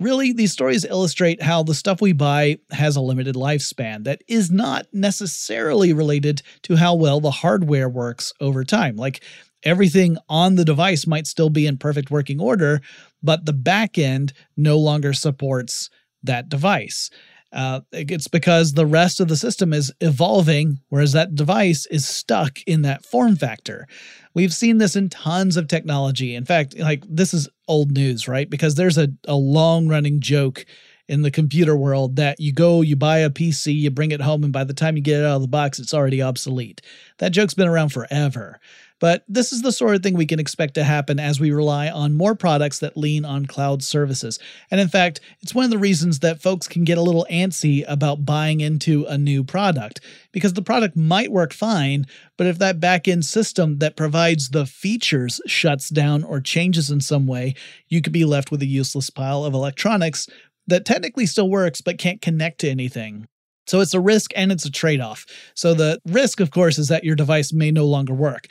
Really, 0.00 0.32
these 0.32 0.52
stories 0.52 0.84
illustrate 0.84 1.40
how 1.40 1.62
the 1.62 1.74
stuff 1.74 2.00
we 2.00 2.12
buy 2.12 2.58
has 2.72 2.96
a 2.96 3.00
limited 3.00 3.36
lifespan 3.36 4.04
that 4.04 4.22
is 4.26 4.50
not 4.50 4.86
necessarily 4.92 5.92
related 5.92 6.42
to 6.62 6.74
how 6.76 6.94
well 6.94 7.20
the 7.20 7.30
hardware 7.30 7.88
works 7.88 8.32
over 8.40 8.64
time. 8.64 8.96
Like 8.96 9.22
everything 9.62 10.18
on 10.28 10.56
the 10.56 10.64
device 10.64 11.06
might 11.06 11.28
still 11.28 11.48
be 11.48 11.66
in 11.66 11.78
perfect 11.78 12.10
working 12.10 12.40
order, 12.40 12.80
but 13.22 13.46
the 13.46 13.52
back 13.52 13.96
end 13.96 14.32
no 14.56 14.78
longer 14.78 15.12
supports 15.12 15.90
that 16.24 16.48
device. 16.48 17.10
Uh, 17.52 17.80
it's 17.92 18.26
because 18.26 18.72
the 18.72 18.86
rest 18.86 19.20
of 19.20 19.28
the 19.28 19.36
system 19.36 19.72
is 19.72 19.92
evolving, 20.00 20.80
whereas 20.88 21.12
that 21.12 21.36
device 21.36 21.86
is 21.86 22.06
stuck 22.06 22.58
in 22.66 22.82
that 22.82 23.04
form 23.04 23.36
factor. 23.36 23.86
We've 24.34 24.52
seen 24.52 24.78
this 24.78 24.96
in 24.96 25.08
tons 25.08 25.56
of 25.56 25.68
technology. 25.68 26.34
In 26.34 26.44
fact, 26.44 26.76
like 26.76 27.04
this 27.08 27.32
is 27.32 27.48
old 27.68 27.92
news, 27.92 28.26
right? 28.26 28.50
Because 28.50 28.74
there's 28.74 28.98
a, 28.98 29.08
a 29.28 29.36
long 29.36 29.86
running 29.86 30.20
joke 30.20 30.66
in 31.08 31.22
the 31.22 31.30
computer 31.30 31.76
world 31.76 32.16
that 32.16 32.40
you 32.40 32.52
go, 32.52 32.80
you 32.80 32.96
buy 32.96 33.18
a 33.18 33.30
PC, 33.30 33.74
you 33.74 33.90
bring 33.90 34.10
it 34.10 34.20
home, 34.20 34.44
and 34.44 34.52
by 34.52 34.64
the 34.64 34.74
time 34.74 34.96
you 34.96 35.02
get 35.02 35.20
it 35.20 35.26
out 35.26 35.36
of 35.36 35.42
the 35.42 35.48
box, 35.48 35.78
it's 35.78 35.94
already 35.94 36.22
obsolete. 36.22 36.80
That 37.18 37.32
joke's 37.32 37.54
been 37.54 37.68
around 37.68 37.90
forever. 37.90 38.60
But 39.00 39.24
this 39.28 39.52
is 39.52 39.60
the 39.60 39.72
sort 39.72 39.96
of 39.96 40.02
thing 40.02 40.14
we 40.14 40.24
can 40.24 40.38
expect 40.38 40.74
to 40.74 40.84
happen 40.84 41.18
as 41.18 41.40
we 41.40 41.50
rely 41.50 41.90
on 41.90 42.14
more 42.14 42.34
products 42.34 42.78
that 42.78 42.96
lean 42.96 43.24
on 43.24 43.44
cloud 43.44 43.82
services. 43.82 44.38
And 44.70 44.80
in 44.80 44.88
fact, 44.88 45.20
it's 45.40 45.54
one 45.54 45.64
of 45.64 45.70
the 45.70 45.78
reasons 45.78 46.20
that 46.20 46.40
folks 46.40 46.68
can 46.68 46.84
get 46.84 46.96
a 46.96 47.02
little 47.02 47.26
antsy 47.30 47.84
about 47.86 48.24
buying 48.24 48.60
into 48.60 49.04
a 49.06 49.18
new 49.18 49.42
product 49.42 50.00
because 50.32 50.54
the 50.54 50.62
product 50.62 50.96
might 50.96 51.32
work 51.32 51.52
fine, 51.52 52.06
but 52.36 52.46
if 52.46 52.58
that 52.58 52.80
back 52.80 53.06
end 53.06 53.24
system 53.24 53.78
that 53.78 53.96
provides 53.96 54.50
the 54.50 54.64
features 54.64 55.40
shuts 55.46 55.90
down 55.90 56.24
or 56.24 56.40
changes 56.40 56.90
in 56.90 57.00
some 57.00 57.26
way, 57.26 57.54
you 57.88 58.00
could 58.00 58.12
be 58.12 58.24
left 58.24 58.50
with 58.50 58.62
a 58.62 58.66
useless 58.66 59.10
pile 59.10 59.44
of 59.44 59.54
electronics 59.54 60.28
that 60.66 60.84
technically 60.84 61.26
still 61.26 61.50
works 61.50 61.80
but 61.80 61.98
can't 61.98 62.20
connect 62.20 62.60
to 62.60 62.70
anything. 62.70 63.26
So 63.66 63.80
it's 63.80 63.94
a 63.94 64.00
risk 64.00 64.32
and 64.36 64.52
it's 64.52 64.64
a 64.64 64.70
trade 64.70 65.00
off. 65.00 65.26
So 65.54 65.74
the 65.74 66.00
risk, 66.06 66.40
of 66.40 66.50
course, 66.50 66.78
is 66.78 66.88
that 66.88 67.04
your 67.04 67.16
device 67.16 67.52
may 67.52 67.70
no 67.70 67.86
longer 67.86 68.14
work. 68.14 68.46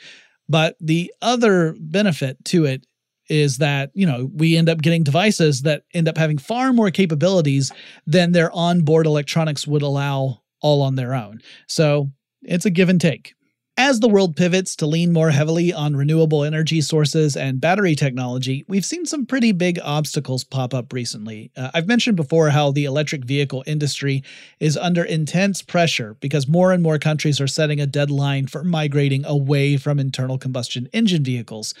But 0.48 0.76
the 0.80 1.12
other 1.22 1.76
benefit 1.78 2.44
to 2.46 2.64
it 2.64 2.86
is 3.28 3.58
that, 3.58 3.90
you 3.94 4.06
know, 4.06 4.30
we 4.34 4.56
end 4.56 4.68
up 4.68 4.82
getting 4.82 5.02
devices 5.02 5.62
that 5.62 5.84
end 5.94 6.08
up 6.08 6.18
having 6.18 6.36
far 6.36 6.72
more 6.72 6.90
capabilities 6.90 7.72
than 8.06 8.32
their 8.32 8.52
onboard 8.52 9.06
electronics 9.06 9.66
would 9.66 9.82
allow 9.82 10.42
all 10.60 10.82
on 10.82 10.96
their 10.96 11.14
own. 11.14 11.40
So 11.68 12.10
it's 12.42 12.66
a 12.66 12.70
give 12.70 12.88
and 12.88 13.00
take. 13.00 13.34
As 13.76 13.98
the 13.98 14.08
world 14.08 14.36
pivots 14.36 14.76
to 14.76 14.86
lean 14.86 15.12
more 15.12 15.30
heavily 15.30 15.72
on 15.72 15.96
renewable 15.96 16.44
energy 16.44 16.80
sources 16.80 17.36
and 17.36 17.60
battery 17.60 17.96
technology, 17.96 18.64
we've 18.68 18.84
seen 18.84 19.04
some 19.04 19.26
pretty 19.26 19.50
big 19.50 19.80
obstacles 19.82 20.44
pop 20.44 20.72
up 20.72 20.92
recently. 20.92 21.50
Uh, 21.56 21.72
I've 21.74 21.88
mentioned 21.88 22.16
before 22.16 22.50
how 22.50 22.70
the 22.70 22.84
electric 22.84 23.24
vehicle 23.24 23.64
industry 23.66 24.22
is 24.60 24.76
under 24.76 25.02
intense 25.02 25.60
pressure 25.60 26.16
because 26.20 26.46
more 26.46 26.72
and 26.72 26.84
more 26.84 27.00
countries 27.00 27.40
are 27.40 27.48
setting 27.48 27.80
a 27.80 27.86
deadline 27.86 28.46
for 28.46 28.62
migrating 28.62 29.24
away 29.24 29.76
from 29.76 29.98
internal 29.98 30.38
combustion 30.38 30.88
engine 30.92 31.24
vehicles. 31.24 31.74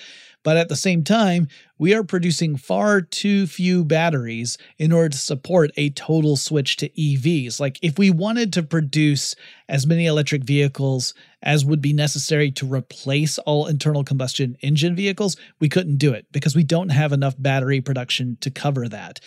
But 0.44 0.58
at 0.58 0.68
the 0.68 0.76
same 0.76 1.02
time, 1.02 1.48
we 1.78 1.94
are 1.94 2.04
producing 2.04 2.56
far 2.56 3.00
too 3.00 3.48
few 3.48 3.84
batteries 3.84 4.56
in 4.78 4.92
order 4.92 5.08
to 5.08 5.18
support 5.18 5.72
a 5.76 5.90
total 5.90 6.36
switch 6.36 6.76
to 6.76 6.90
EVs. 6.90 7.58
Like, 7.58 7.78
if 7.82 7.98
we 7.98 8.10
wanted 8.10 8.52
to 8.52 8.62
produce 8.62 9.34
as 9.68 9.86
many 9.86 10.06
electric 10.06 10.44
vehicles 10.44 11.14
as 11.42 11.64
would 11.64 11.80
be 11.80 11.92
necessary 11.92 12.50
to 12.52 12.72
replace 12.72 13.38
all 13.38 13.66
internal 13.66 14.04
combustion 14.04 14.56
engine 14.60 14.94
vehicles, 14.94 15.36
we 15.58 15.68
couldn't 15.68 15.96
do 15.96 16.12
it 16.12 16.26
because 16.30 16.54
we 16.54 16.62
don't 16.62 16.90
have 16.90 17.12
enough 17.12 17.34
battery 17.38 17.80
production 17.80 18.36
to 18.42 18.50
cover 18.50 18.88
that. 18.88 19.18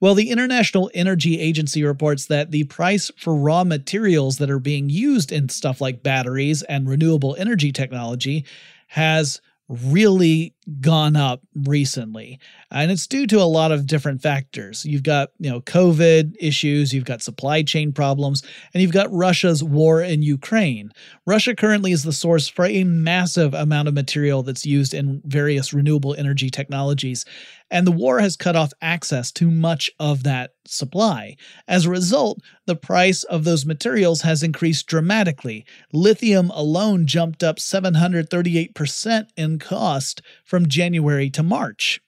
Well, 0.00 0.14
the 0.14 0.30
International 0.30 0.90
Energy 0.94 1.40
Agency 1.40 1.82
reports 1.82 2.26
that 2.26 2.52
the 2.52 2.64
price 2.64 3.10
for 3.16 3.34
raw 3.34 3.64
materials 3.64 4.36
that 4.38 4.50
are 4.50 4.60
being 4.60 4.88
used 4.88 5.32
in 5.32 5.48
stuff 5.48 5.80
like 5.80 6.04
batteries 6.04 6.62
and 6.62 6.88
renewable 6.88 7.34
energy 7.36 7.72
technology 7.72 8.44
has 8.88 9.40
really 9.68 10.54
gone 10.80 11.14
up 11.14 11.42
recently 11.54 12.38
and 12.70 12.90
it's 12.90 13.06
due 13.06 13.26
to 13.26 13.38
a 13.38 13.44
lot 13.44 13.70
of 13.70 13.86
different 13.86 14.22
factors. 14.22 14.84
You've 14.84 15.02
got 15.02 15.30
you 15.38 15.50
know 15.50 15.60
covid 15.60 16.34
issues 16.40 16.92
you've 16.92 17.04
got 17.04 17.22
supply 17.22 17.62
chain 17.62 17.92
problems 17.92 18.42
and 18.72 18.82
you've 18.82 18.92
got 18.92 19.12
russia's 19.12 19.62
war 19.62 20.00
in 20.00 20.22
ukraine. 20.22 20.90
Russia 21.26 21.54
currently 21.54 21.92
is 21.92 22.02
the 22.02 22.12
source 22.12 22.48
for 22.48 22.64
a 22.64 22.84
massive 22.84 23.52
amount 23.54 23.88
of 23.88 23.94
material 23.94 24.42
that's 24.42 24.64
used 24.64 24.94
in 24.94 25.20
various 25.26 25.72
renewable 25.74 26.14
energy 26.14 26.48
technologies 26.48 27.24
and 27.70 27.86
the 27.86 27.92
war 27.92 28.20
has 28.20 28.36
cut 28.36 28.56
off 28.56 28.72
access 28.80 29.30
to 29.32 29.50
much 29.50 29.90
of 29.98 30.22
that 30.22 30.52
supply. 30.66 31.36
As 31.66 31.84
a 31.84 31.90
result, 31.90 32.40
the 32.66 32.76
price 32.76 33.24
of 33.24 33.44
those 33.44 33.66
materials 33.66 34.22
has 34.22 34.42
increased 34.42 34.86
dramatically. 34.86 35.64
Lithium 35.92 36.50
alone 36.50 37.06
jumped 37.06 37.42
up 37.42 37.56
738% 37.56 39.26
in 39.36 39.58
cost 39.58 40.22
from 40.44 40.68
January 40.68 41.30
to 41.30 41.42
March. 41.42 42.00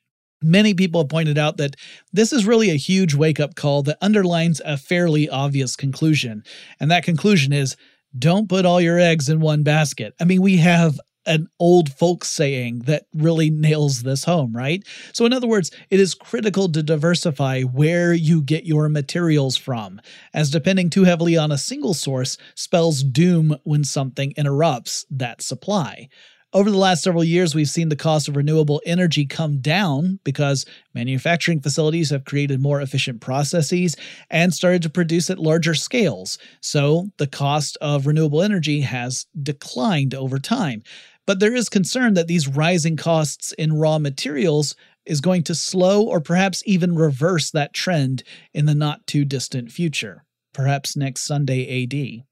Many 0.42 0.72
people 0.72 1.02
have 1.02 1.10
pointed 1.10 1.36
out 1.36 1.58
that 1.58 1.76
this 2.12 2.32
is 2.32 2.46
really 2.46 2.70
a 2.70 2.76
huge 2.76 3.14
wake 3.14 3.38
up 3.38 3.54
call 3.54 3.82
that 3.82 3.98
underlines 4.00 4.60
a 4.64 4.78
fairly 4.78 5.28
obvious 5.28 5.76
conclusion. 5.76 6.42
And 6.78 6.90
that 6.90 7.04
conclusion 7.04 7.52
is 7.52 7.76
don't 8.18 8.48
put 8.48 8.64
all 8.64 8.80
your 8.80 8.98
eggs 8.98 9.28
in 9.28 9.40
one 9.40 9.62
basket. 9.62 10.14
I 10.20 10.24
mean, 10.24 10.40
we 10.42 10.56
have 10.56 10.98
an 11.26 11.48
old 11.58 11.92
folk 11.92 12.24
saying 12.24 12.80
that 12.80 13.04
really 13.14 13.50
nails 13.50 14.02
this 14.02 14.24
home, 14.24 14.54
right? 14.54 14.82
So, 15.12 15.26
in 15.26 15.32
other 15.32 15.46
words, 15.46 15.70
it 15.90 16.00
is 16.00 16.14
critical 16.14 16.70
to 16.70 16.82
diversify 16.82 17.62
where 17.62 18.12
you 18.12 18.42
get 18.42 18.64
your 18.64 18.88
materials 18.88 19.56
from, 19.56 20.00
as 20.34 20.50
depending 20.50 20.90
too 20.90 21.04
heavily 21.04 21.36
on 21.36 21.52
a 21.52 21.58
single 21.58 21.94
source 21.94 22.36
spells 22.54 23.02
doom 23.02 23.56
when 23.64 23.84
something 23.84 24.32
interrupts 24.36 25.04
that 25.10 25.42
supply. 25.42 26.08
Over 26.52 26.68
the 26.72 26.78
last 26.78 27.04
several 27.04 27.22
years, 27.22 27.54
we've 27.54 27.68
seen 27.68 27.90
the 27.90 27.96
cost 27.96 28.26
of 28.26 28.34
renewable 28.34 28.82
energy 28.84 29.24
come 29.24 29.60
down 29.60 30.18
because 30.24 30.66
manufacturing 30.94 31.60
facilities 31.60 32.10
have 32.10 32.24
created 32.24 32.60
more 32.60 32.80
efficient 32.80 33.20
processes 33.20 33.96
and 34.30 34.52
started 34.52 34.82
to 34.82 34.90
produce 34.90 35.30
at 35.30 35.38
larger 35.38 35.74
scales. 35.74 36.38
So 36.60 37.10
the 37.18 37.28
cost 37.28 37.78
of 37.80 38.08
renewable 38.08 38.42
energy 38.42 38.80
has 38.80 39.26
declined 39.40 40.12
over 40.12 40.40
time. 40.40 40.82
But 41.30 41.38
there 41.38 41.54
is 41.54 41.68
concern 41.68 42.14
that 42.14 42.26
these 42.26 42.48
rising 42.48 42.96
costs 42.96 43.52
in 43.52 43.78
raw 43.78 44.00
materials 44.00 44.74
is 45.06 45.20
going 45.20 45.44
to 45.44 45.54
slow 45.54 46.02
or 46.02 46.20
perhaps 46.20 46.60
even 46.66 46.96
reverse 46.96 47.52
that 47.52 47.72
trend 47.72 48.24
in 48.52 48.66
the 48.66 48.74
not 48.74 49.06
too 49.06 49.24
distant 49.24 49.70
future, 49.70 50.24
perhaps 50.52 50.96
next 50.96 51.22
Sunday 51.22 51.84
AD. 51.84 52.24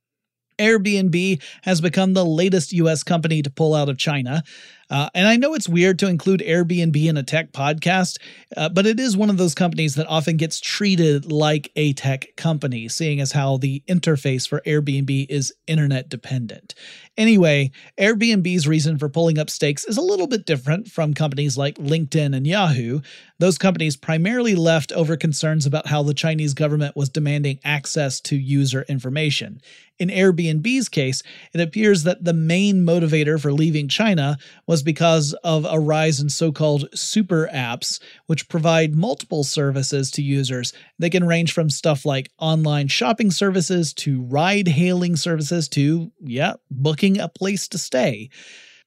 Airbnb 0.58 1.40
has 1.62 1.80
become 1.80 2.14
the 2.14 2.24
latest 2.24 2.72
US 2.72 3.04
company 3.04 3.40
to 3.40 3.50
pull 3.50 3.72
out 3.72 3.88
of 3.88 3.98
China. 3.98 4.42
Uh, 4.90 5.10
and 5.14 5.26
I 5.26 5.36
know 5.36 5.54
it's 5.54 5.68
weird 5.68 5.98
to 5.98 6.08
include 6.08 6.40
Airbnb 6.40 6.96
in 6.96 7.16
a 7.16 7.22
tech 7.22 7.52
podcast, 7.52 8.18
uh, 8.56 8.68
but 8.68 8.86
it 8.86 8.98
is 8.98 9.16
one 9.16 9.30
of 9.30 9.36
those 9.36 9.54
companies 9.54 9.94
that 9.96 10.06
often 10.06 10.36
gets 10.36 10.60
treated 10.60 11.30
like 11.30 11.70
a 11.76 11.92
tech 11.92 12.34
company, 12.36 12.88
seeing 12.88 13.20
as 13.20 13.32
how 13.32 13.58
the 13.58 13.82
interface 13.88 14.48
for 14.48 14.60
Airbnb 14.66 15.26
is 15.28 15.52
internet 15.66 16.08
dependent. 16.08 16.74
Anyway, 17.16 17.70
Airbnb's 17.98 18.68
reason 18.68 18.96
for 18.96 19.08
pulling 19.08 19.38
up 19.38 19.50
stakes 19.50 19.84
is 19.84 19.96
a 19.96 20.02
little 20.02 20.26
bit 20.26 20.46
different 20.46 20.88
from 20.88 21.14
companies 21.14 21.58
like 21.58 21.76
LinkedIn 21.76 22.34
and 22.34 22.46
Yahoo. 22.46 23.00
Those 23.40 23.58
companies 23.58 23.96
primarily 23.96 24.54
left 24.54 24.92
over 24.92 25.16
concerns 25.16 25.66
about 25.66 25.88
how 25.88 26.02
the 26.02 26.14
Chinese 26.14 26.54
government 26.54 26.96
was 26.96 27.08
demanding 27.08 27.58
access 27.64 28.20
to 28.22 28.36
user 28.36 28.84
information. 28.88 29.60
In 29.98 30.08
Airbnb's 30.10 30.88
case, 30.88 31.22
it 31.52 31.60
appears 31.60 32.04
that 32.04 32.22
the 32.22 32.32
main 32.32 32.86
motivator 32.86 33.40
for 33.40 33.52
leaving 33.52 33.88
China 33.88 34.38
was 34.66 34.77
because 34.82 35.32
of 35.44 35.66
a 35.68 35.78
rise 35.78 36.20
in 36.20 36.28
so 36.28 36.52
called 36.52 36.88
super 36.94 37.48
apps, 37.52 38.00
which 38.26 38.48
provide 38.48 38.94
multiple 38.94 39.44
services 39.44 40.10
to 40.12 40.22
users. 40.22 40.72
They 40.98 41.10
can 41.10 41.26
range 41.26 41.52
from 41.52 41.70
stuff 41.70 42.04
like 42.04 42.30
online 42.38 42.88
shopping 42.88 43.30
services 43.30 43.92
to 43.94 44.22
ride 44.22 44.68
hailing 44.68 45.16
services 45.16 45.68
to, 45.70 46.10
yeah, 46.20 46.54
booking 46.70 47.18
a 47.18 47.28
place 47.28 47.68
to 47.68 47.78
stay. 47.78 48.30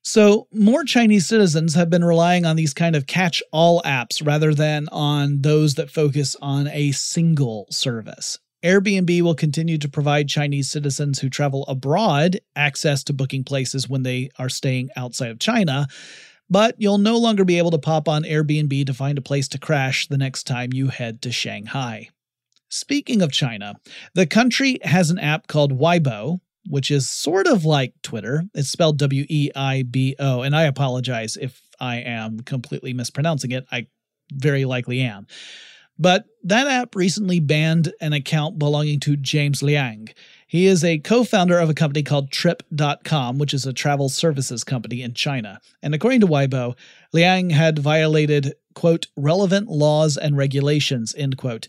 So, 0.03 0.47
more 0.51 0.83
Chinese 0.83 1.27
citizens 1.27 1.75
have 1.75 1.91
been 1.91 2.03
relying 2.03 2.43
on 2.43 2.55
these 2.55 2.73
kind 2.73 2.95
of 2.95 3.05
catch 3.05 3.43
all 3.51 3.83
apps 3.83 4.25
rather 4.25 4.53
than 4.53 4.89
on 4.89 5.41
those 5.41 5.75
that 5.75 5.91
focus 5.91 6.35
on 6.41 6.67
a 6.67 6.91
single 6.91 7.67
service. 7.69 8.39
Airbnb 8.63 9.21
will 9.21 9.33
continue 9.33 9.77
to 9.79 9.89
provide 9.89 10.27
Chinese 10.27 10.69
citizens 10.69 11.19
who 11.19 11.29
travel 11.29 11.65
abroad 11.67 12.39
access 12.55 13.03
to 13.05 13.13
booking 13.13 13.43
places 13.43 13.89
when 13.89 14.03
they 14.03 14.29
are 14.37 14.49
staying 14.49 14.89
outside 14.95 15.31
of 15.31 15.39
China, 15.39 15.87
but 16.49 16.75
you'll 16.77 16.99
no 16.99 17.17
longer 17.17 17.43
be 17.43 17.57
able 17.57 17.71
to 17.71 17.79
pop 17.79 18.07
on 18.07 18.23
Airbnb 18.23 18.85
to 18.85 18.93
find 18.93 19.17
a 19.17 19.21
place 19.21 19.47
to 19.47 19.57
crash 19.57 20.07
the 20.07 20.17
next 20.17 20.43
time 20.43 20.73
you 20.73 20.89
head 20.89 21.21
to 21.23 21.31
Shanghai. 21.31 22.09
Speaking 22.69 23.21
of 23.21 23.31
China, 23.31 23.75
the 24.13 24.27
country 24.27 24.77
has 24.83 25.09
an 25.09 25.19
app 25.19 25.47
called 25.47 25.77
Weibo, 25.77 26.39
which 26.69 26.91
is 26.91 27.09
sort 27.09 27.47
of 27.47 27.65
like 27.65 27.93
Twitter. 28.03 28.43
It's 28.53 28.69
spelled 28.69 28.99
W 28.99 29.25
E 29.27 29.49
I 29.55 29.83
B 29.83 30.15
O, 30.19 30.43
and 30.43 30.55
I 30.55 30.63
apologize 30.63 31.35
if 31.35 31.61
I 31.79 31.97
am 31.97 32.41
completely 32.41 32.93
mispronouncing 32.93 33.51
it. 33.51 33.65
I 33.71 33.87
very 34.31 34.65
likely 34.65 35.01
am. 35.01 35.25
But 36.01 36.25
that 36.45 36.65
app 36.65 36.95
recently 36.95 37.39
banned 37.39 37.93
an 38.01 38.11
account 38.11 38.57
belonging 38.57 38.99
to 39.01 39.15
James 39.15 39.61
Liang. 39.61 40.09
He 40.47 40.65
is 40.65 40.83
a 40.83 40.97
co 40.97 41.23
founder 41.23 41.59
of 41.59 41.69
a 41.69 41.75
company 41.75 42.01
called 42.01 42.31
Trip.com, 42.31 43.37
which 43.37 43.53
is 43.53 43.67
a 43.67 43.71
travel 43.71 44.09
services 44.09 44.63
company 44.63 45.03
in 45.03 45.13
China. 45.13 45.59
And 45.83 45.93
according 45.93 46.21
to 46.21 46.27
Weibo, 46.27 46.75
Liang 47.13 47.51
had 47.51 47.77
violated, 47.77 48.55
quote, 48.73 49.09
relevant 49.15 49.67
laws 49.67 50.17
and 50.17 50.35
regulations, 50.35 51.13
end 51.15 51.37
quote. 51.37 51.67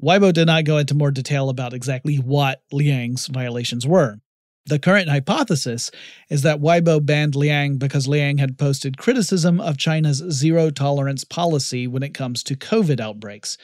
Weibo 0.00 0.32
did 0.32 0.46
not 0.46 0.64
go 0.64 0.78
into 0.78 0.94
more 0.94 1.10
detail 1.10 1.48
about 1.48 1.74
exactly 1.74 2.18
what 2.18 2.62
Liang's 2.70 3.26
violations 3.26 3.84
were. 3.84 4.20
The 4.66 4.78
current 4.78 5.08
hypothesis 5.08 5.90
is 6.28 6.42
that 6.42 6.60
Weibo 6.60 7.04
banned 7.04 7.34
Liang 7.34 7.78
because 7.78 8.06
Liang 8.06 8.38
had 8.38 8.58
posted 8.58 8.98
criticism 8.98 9.60
of 9.60 9.78
China's 9.78 10.18
zero 10.30 10.70
tolerance 10.70 11.24
policy 11.24 11.86
when 11.86 12.02
it 12.02 12.14
comes 12.14 12.42
to 12.44 12.56
COVID 12.56 13.00
outbreaks. 13.00 13.56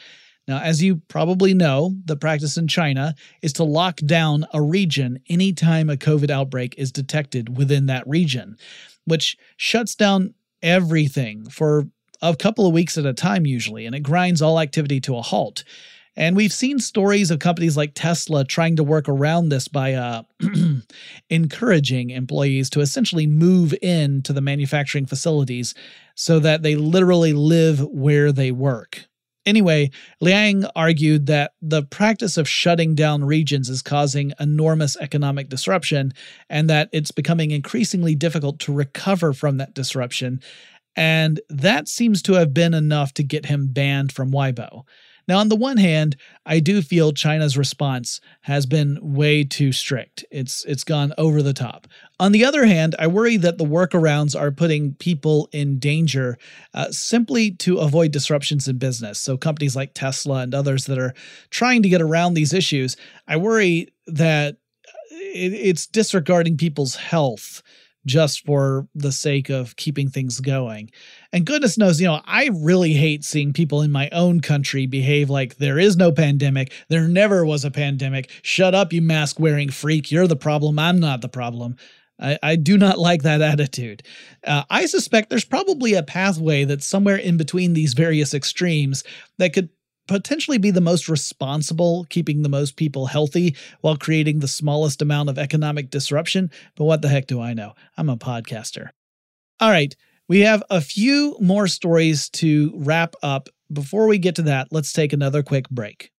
Now, 0.49 0.61
as 0.61 0.83
you 0.83 1.03
probably 1.09 1.55
know, 1.55 1.97
the 2.05 2.17
practice 2.17 2.57
in 2.57 2.69
China 2.69 3.15
is 3.43 3.53
to 3.55 3.65
lock 3.65 3.97
down 3.99 4.47
a 4.53 4.63
region 4.63 5.19
anytime 5.29 5.91
a 5.91 5.97
COVID 5.97 6.31
outbreak 6.31 6.75
is 6.79 6.93
detected 6.93 7.57
within 7.57 7.87
that 7.87 8.07
region, 8.07 8.57
which 9.05 9.37
shuts 9.57 9.95
down 9.95 10.35
everything 10.63 11.49
for 11.51 11.89
a 12.23 12.35
couple 12.37 12.67
of 12.67 12.73
weeks 12.73 12.97
at 12.97 13.07
a 13.07 13.13
time, 13.13 13.45
usually, 13.45 13.87
and 13.87 13.95
it 13.95 14.01
grinds 14.01 14.41
all 14.41 14.61
activity 14.61 15.01
to 15.01 15.17
a 15.17 15.23
halt. 15.23 15.65
And 16.17 16.35
we've 16.35 16.53
seen 16.53 16.79
stories 16.79 17.31
of 17.31 17.41
companies 17.41 17.77
like 17.77 17.93
Tesla 17.95 18.45
trying 18.45 18.77
to 18.77 18.85
work 18.85 19.09
around 19.09 19.51
this 19.51 19.69
by 19.69 19.93
uh, 19.93 20.23
encouraging 21.31 22.11
employees 22.11 22.71
to 22.71 22.81
essentially 22.81 23.27
move 23.27 23.75
in 23.83 24.23
to 24.23 24.33
the 24.33 24.41
manufacturing 24.41 25.07
facilities 25.07 25.75
so 26.15 26.39
that 26.39 26.63
they 26.63 26.75
literally 26.75 27.35
live 27.35 27.85
where 27.85 28.33
they 28.33 28.51
work. 28.51 29.07
Anyway, 29.45 29.91
Liang 30.21 30.65
argued 30.75 31.27
that 31.27 31.53
the 31.63 31.85
practice 31.85 32.37
of 32.37 32.49
shutting 32.49 32.97
down 32.97 33.23
regions 33.23 33.69
is 33.69 33.81
causing 33.81 34.33
enormous 34.41 34.97
economic 34.97 35.49
disruption 35.49 36.13
and 36.51 36.69
that 36.69 36.89
it's 36.93 37.13
becoming 37.13 37.53
increasingly 37.53 38.17
difficult 38.17 38.59
to 38.59 38.73
recover 38.73 39.33
from 39.33 39.59
that 39.59 39.73
disruption. 39.73 40.41
And 40.97 41.41
that 41.49 41.89
seems 41.89 42.23
to 42.23 42.33
have 42.33 42.53
been 42.53 42.75
enough 42.75 43.15
to 43.15 43.23
get 43.23 43.47
him 43.47 43.69
banned 43.69 44.11
from 44.11 44.33
Weibo. 44.33 44.83
Now, 45.29 45.39
on 45.39 45.49
the 45.49 45.57
one 45.57 45.77
hand, 45.77 46.17
I 46.45 46.61
do 46.61 46.83
feel 46.83 47.13
China's 47.13 47.59
response 47.59 48.21
has 48.43 48.65
been 48.65 48.99
way 49.03 49.43
too 49.45 49.73
strict. 49.73 50.25
It's 50.31 50.65
it's 50.67 50.85
gone 50.85 51.13
over 51.19 51.43
the 51.43 51.53
top. 51.53 51.89
On 52.21 52.33
the 52.33 52.45
other 52.45 52.67
hand, 52.67 52.95
I 52.99 53.09
worry 53.09 53.37
that 53.39 53.59
the 53.59 53.65
workarounds 53.65 54.39
are 54.39 54.51
putting 54.51 54.95
people 54.95 55.49
in 55.53 55.79
danger 55.79 56.39
uh, 56.75 56.91
simply 56.91 57.51
to 57.53 57.79
avoid 57.79 58.13
disruptions 58.13 58.69
in 58.69 58.79
business. 58.79 59.19
So 59.19 59.37
companies 59.37 59.75
like 59.75 59.95
Tesla 59.95 60.43
and 60.43 60.55
others 60.55 60.87
that 60.87 60.99
are 60.99 61.15
trying 61.51 61.83
to 61.83 61.89
get 61.89 62.01
around 62.01 62.35
these 62.35 62.55
issues, 62.55 62.97
I 63.27 63.37
worry 63.37 63.89
that 64.07 64.57
it, 65.11 65.53
it's 65.53 65.87
disregarding 65.87 66.57
people's 66.57 66.97
health 66.97 67.63
just 68.07 68.47
for 68.47 68.89
the 68.95 69.13
sake 69.13 69.51
of 69.51 69.77
keeping 69.77 70.09
things 70.09 70.41
going. 70.41 70.91
And 71.33 71.45
goodness 71.45 71.77
knows, 71.77 72.01
you 72.01 72.07
know, 72.07 72.23
I 72.25 72.51
really 72.55 72.95
hate 72.95 73.25
seeing 73.25 73.53
people 73.53 73.83
in 73.83 73.93
my 73.93 74.09
own 74.11 74.41
country 74.41 74.87
behave 74.87 75.29
like 75.29 75.57
there 75.57 75.79
is 75.79 75.97
no 75.97 76.13
pandemic. 76.13 76.73
There 76.89 77.09
never 77.09 77.45
was 77.45 77.65
a 77.65 77.71
pandemic. 77.71 78.31
Shut 78.43 78.75
up, 78.75 78.93
you 78.93 79.03
mask 79.03 79.39
wearing 79.39 79.71
freak. 79.71 80.11
You're 80.11 80.27
the 80.27 80.37
problem. 80.37 80.79
I'm 80.79 81.01
not 81.01 81.21
the 81.21 81.29
problem. 81.29 81.77
I, 82.19 82.39
I 82.43 82.57
do 82.57 82.79
not 82.79 82.99
like 82.99 83.23
that 83.23 83.43
attitude. 83.43 84.03
Uh, 84.45 84.65
I 84.71 84.87
suspect 84.87 85.29
there's 85.29 85.45
probably 85.45 85.95
a 85.95 86.03
pathway 86.03 86.65
that's 86.65 86.87
somewhere 86.87 87.17
in 87.17 87.37
between 87.37 87.75
these 87.75 87.95
various 87.95 88.33
extremes 88.33 89.05
that 89.39 89.53
could 89.53 89.69
potentially 90.07 90.59
be 90.59 90.71
the 90.71 90.81
most 90.81 91.09
responsible, 91.09 92.07
keeping 92.09 92.43
the 92.43 92.49
most 92.49 92.77
people 92.77 93.07
healthy 93.07 93.57
while 93.81 93.97
creating 93.97 94.39
the 94.39 94.49
smallest 94.49 95.03
amount 95.03 95.29
of 95.29 95.39
economic 95.39 95.91
disruption. 95.91 96.51
But 96.77 96.85
what 96.85 97.03
the 97.03 97.09
heck 97.09 97.27
do 97.27 97.41
I 97.41 97.55
know? 97.55 97.75
I'm 97.97 98.09
a 98.09 98.17
podcaster. 98.17 98.91
All 99.61 99.71
right, 99.71 99.95
we 100.29 100.41
have 100.41 100.63
a 100.71 100.81
few 100.81 101.37
more 101.41 101.69
stories 101.69 102.29
to 102.31 102.73
wrap 102.77 103.15
up. 103.23 103.49
Before 103.73 104.07
we 104.07 104.19
get 104.19 104.37
to 104.37 104.43
that, 104.43 104.69
let's 104.71 104.93
take 104.93 105.13
another 105.13 105.43
quick 105.43 105.69
break. 105.71 106.11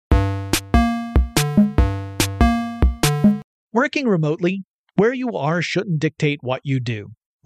Working 3.74 4.08
remotely, 4.08 4.64
where 4.96 5.14
you 5.14 5.34
are 5.34 5.62
shouldn't 5.62 6.00
dictate 6.00 6.40
what 6.42 6.62
you 6.64 6.80
do. 6.80 7.12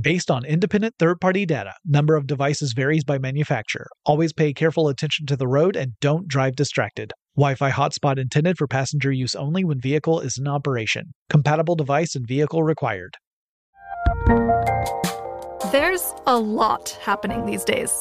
Based 0.00 0.30
on 0.30 0.44
independent 0.44 0.94
third 0.98 1.20
party 1.20 1.44
data, 1.44 1.74
number 1.84 2.14
of 2.14 2.26
devices 2.26 2.72
varies 2.72 3.04
by 3.04 3.18
manufacturer. 3.18 3.88
Always 4.06 4.32
pay 4.32 4.52
careful 4.52 4.88
attention 4.88 5.26
to 5.26 5.36
the 5.36 5.48
road 5.48 5.76
and 5.76 5.92
don't 6.00 6.28
drive 6.28 6.56
distracted. 6.56 7.12
Wi 7.36 7.54
Fi 7.54 7.70
hotspot 7.70 8.18
intended 8.18 8.56
for 8.56 8.66
passenger 8.66 9.12
use 9.12 9.34
only 9.34 9.64
when 9.64 9.80
vehicle 9.80 10.20
is 10.20 10.38
in 10.38 10.46
operation. 10.48 11.12
Compatible 11.28 11.74
device 11.74 12.14
and 12.14 12.26
vehicle 12.26 12.62
required. 12.62 13.16
There's 15.72 16.14
a 16.26 16.38
lot 16.38 16.90
happening 17.02 17.44
these 17.44 17.64
days, 17.64 17.92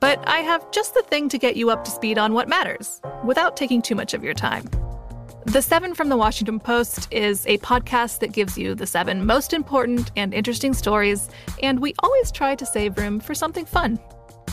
but 0.00 0.26
I 0.26 0.38
have 0.38 0.70
just 0.70 0.94
the 0.94 1.02
thing 1.02 1.28
to 1.28 1.38
get 1.38 1.56
you 1.56 1.68
up 1.68 1.84
to 1.84 1.90
speed 1.90 2.16
on 2.16 2.32
what 2.32 2.48
matters 2.48 3.00
without 3.24 3.56
taking 3.56 3.82
too 3.82 3.94
much 3.94 4.14
of 4.14 4.24
your 4.24 4.34
time. 4.34 4.68
The 5.46 5.60
Seven 5.60 5.94
from 5.94 6.08
the 6.08 6.16
Washington 6.16 6.58
Post 6.58 7.06
is 7.10 7.46
a 7.46 7.58
podcast 7.58 8.20
that 8.20 8.32
gives 8.32 8.56
you 8.56 8.74
the 8.74 8.86
seven 8.86 9.26
most 9.26 9.52
important 9.52 10.10
and 10.16 10.32
interesting 10.32 10.72
stories, 10.72 11.28
and 11.62 11.80
we 11.80 11.92
always 11.98 12.32
try 12.32 12.54
to 12.54 12.64
save 12.64 12.96
room 12.96 13.20
for 13.20 13.34
something 13.34 13.66
fun. 13.66 14.00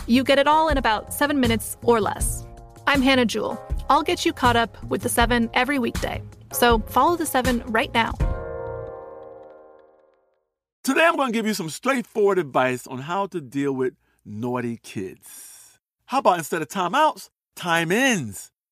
You 0.05 0.25
get 0.25 0.37
it 0.37 0.47
all 0.47 0.67
in 0.67 0.77
about 0.77 1.13
seven 1.13 1.39
minutes 1.39 1.77
or 1.81 2.01
less. 2.01 2.45
I'm 2.87 3.01
Hannah 3.01 3.25
Jewell. 3.25 3.57
I'll 3.89 4.03
get 4.03 4.25
you 4.25 4.33
caught 4.33 4.57
up 4.57 4.83
with 4.83 5.01
the 5.01 5.07
seven 5.07 5.49
every 5.53 5.79
weekday. 5.79 6.21
So 6.51 6.79
follow 6.79 7.15
the 7.15 7.25
seven 7.25 7.63
right 7.67 7.93
now. 7.93 8.11
Today, 10.83 11.05
I'm 11.05 11.15
going 11.15 11.31
to 11.31 11.33
give 11.33 11.47
you 11.47 11.53
some 11.53 11.69
straightforward 11.69 12.37
advice 12.37 12.85
on 12.85 12.99
how 12.99 13.27
to 13.27 13.39
deal 13.39 13.71
with 13.71 13.93
naughty 14.25 14.75
kids. 14.83 15.79
How 16.07 16.19
about 16.19 16.37
instead 16.37 16.61
of 16.61 16.67
timeouts, 16.67 17.29
time 17.55 17.93
ins? 17.93 18.50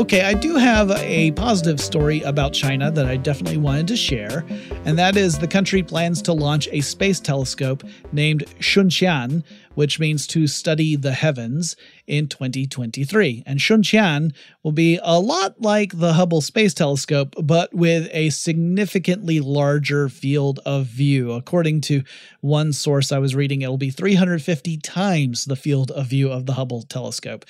Okay, 0.00 0.22
I 0.22 0.32
do 0.32 0.56
have 0.56 0.90
a 0.92 1.32
positive 1.32 1.78
story 1.78 2.22
about 2.22 2.54
China 2.54 2.90
that 2.90 3.04
I 3.04 3.18
definitely 3.18 3.58
wanted 3.58 3.86
to 3.88 3.96
share, 3.96 4.46
and 4.86 4.98
that 4.98 5.14
is 5.14 5.38
the 5.38 5.46
country 5.46 5.82
plans 5.82 6.22
to 6.22 6.32
launch 6.32 6.70
a 6.72 6.80
space 6.80 7.20
telescope 7.20 7.82
named 8.10 8.46
Xuntian, 8.60 9.44
which 9.74 10.00
means 10.00 10.26
to 10.28 10.46
study 10.46 10.96
the 10.96 11.12
heavens, 11.12 11.76
in 12.10 12.26
2023. 12.28 13.44
And 13.46 13.60
Xuntian 13.60 14.34
will 14.62 14.72
be 14.72 14.98
a 15.02 15.20
lot 15.20 15.60
like 15.60 15.98
the 15.98 16.14
Hubble 16.14 16.40
Space 16.40 16.74
Telescope, 16.74 17.34
but 17.40 17.72
with 17.72 18.08
a 18.12 18.30
significantly 18.30 19.38
larger 19.38 20.08
field 20.08 20.58
of 20.66 20.86
view. 20.86 21.32
According 21.32 21.82
to 21.82 22.02
one 22.40 22.72
source 22.72 23.12
I 23.12 23.18
was 23.18 23.36
reading, 23.36 23.62
it'll 23.62 23.76
be 23.76 23.90
350 23.90 24.78
times 24.78 25.44
the 25.44 25.56
field 25.56 25.90
of 25.92 26.06
view 26.08 26.32
of 26.32 26.46
the 26.46 26.54
Hubble 26.54 26.82
telescope. 26.82 27.44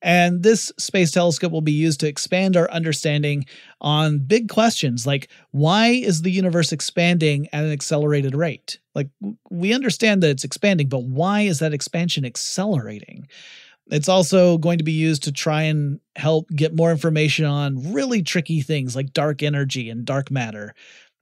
And 0.00 0.42
this 0.42 0.72
space 0.78 1.10
telescope 1.10 1.50
will 1.50 1.60
be 1.60 1.72
used 1.72 2.00
to 2.00 2.08
expand 2.08 2.56
our 2.56 2.70
understanding 2.70 3.44
on 3.80 4.18
big 4.18 4.48
questions 4.48 5.06
like 5.06 5.28
why 5.50 5.88
is 5.88 6.22
the 6.22 6.30
universe 6.30 6.72
expanding 6.72 7.48
at 7.52 7.64
an 7.64 7.72
accelerated 7.72 8.34
rate? 8.34 8.78
Like, 8.94 9.08
we 9.50 9.72
understand 9.74 10.22
that 10.22 10.30
it's 10.30 10.44
expanding, 10.44 10.88
but 10.88 11.04
why 11.04 11.42
is 11.42 11.58
that 11.58 11.72
expansion 11.72 12.24
accelerating? 12.24 13.28
It's 13.90 14.08
also 14.08 14.58
going 14.58 14.78
to 14.78 14.84
be 14.84 14.92
used 14.92 15.22
to 15.24 15.32
try 15.32 15.62
and 15.62 16.00
help 16.16 16.48
get 16.50 16.76
more 16.76 16.90
information 16.90 17.44
on 17.44 17.92
really 17.92 18.22
tricky 18.22 18.60
things 18.60 18.94
like 18.94 19.12
dark 19.12 19.42
energy 19.42 19.88
and 19.88 20.04
dark 20.04 20.30
matter. 20.30 20.74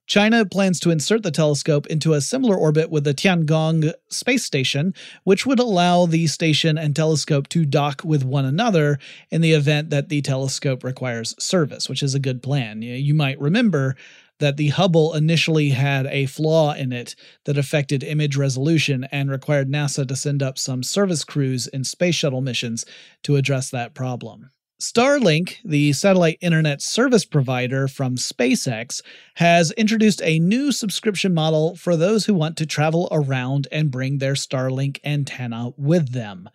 China 0.06 0.44
plans 0.46 0.78
to 0.80 0.90
insert 0.90 1.22
the 1.22 1.30
telescope 1.30 1.86
into 1.88 2.12
a 2.12 2.20
similar 2.20 2.56
orbit 2.56 2.90
with 2.90 3.04
the 3.04 3.14
Tiangong 3.14 3.92
space 4.08 4.44
station, 4.44 4.94
which 5.24 5.44
would 5.44 5.58
allow 5.58 6.06
the 6.06 6.26
station 6.28 6.78
and 6.78 6.94
telescope 6.94 7.48
to 7.48 7.64
dock 7.64 8.02
with 8.04 8.24
one 8.24 8.44
another 8.44 8.98
in 9.30 9.40
the 9.40 9.52
event 9.52 9.90
that 9.90 10.08
the 10.08 10.22
telescope 10.22 10.84
requires 10.84 11.34
service, 11.42 11.88
which 11.88 12.02
is 12.02 12.14
a 12.14 12.20
good 12.20 12.42
plan. 12.42 12.82
You 12.82 13.14
might 13.14 13.40
remember 13.40 13.96
that 14.38 14.58
the 14.58 14.68
Hubble 14.68 15.14
initially 15.14 15.70
had 15.70 16.06
a 16.06 16.26
flaw 16.26 16.74
in 16.74 16.92
it 16.92 17.16
that 17.44 17.58
affected 17.58 18.04
image 18.04 18.36
resolution 18.36 19.08
and 19.10 19.30
required 19.30 19.68
NASA 19.68 20.06
to 20.06 20.14
send 20.14 20.42
up 20.42 20.58
some 20.58 20.82
service 20.82 21.24
crews 21.24 21.66
in 21.68 21.84
space 21.84 22.14
shuttle 22.14 22.42
missions 22.42 22.84
to 23.22 23.36
address 23.36 23.70
that 23.70 23.94
problem. 23.94 24.50
Starlink, 24.80 25.56
the 25.64 25.94
satellite 25.94 26.36
internet 26.42 26.82
service 26.82 27.24
provider 27.24 27.88
from 27.88 28.16
SpaceX, 28.16 29.00
has 29.36 29.70
introduced 29.72 30.20
a 30.22 30.38
new 30.38 30.70
subscription 30.70 31.32
model 31.32 31.76
for 31.76 31.96
those 31.96 32.26
who 32.26 32.34
want 32.34 32.58
to 32.58 32.66
travel 32.66 33.08
around 33.10 33.66
and 33.72 33.90
bring 33.90 34.18
their 34.18 34.34
Starlink 34.34 34.98
antenna 35.02 35.70
with 35.78 36.12
them. 36.12 36.50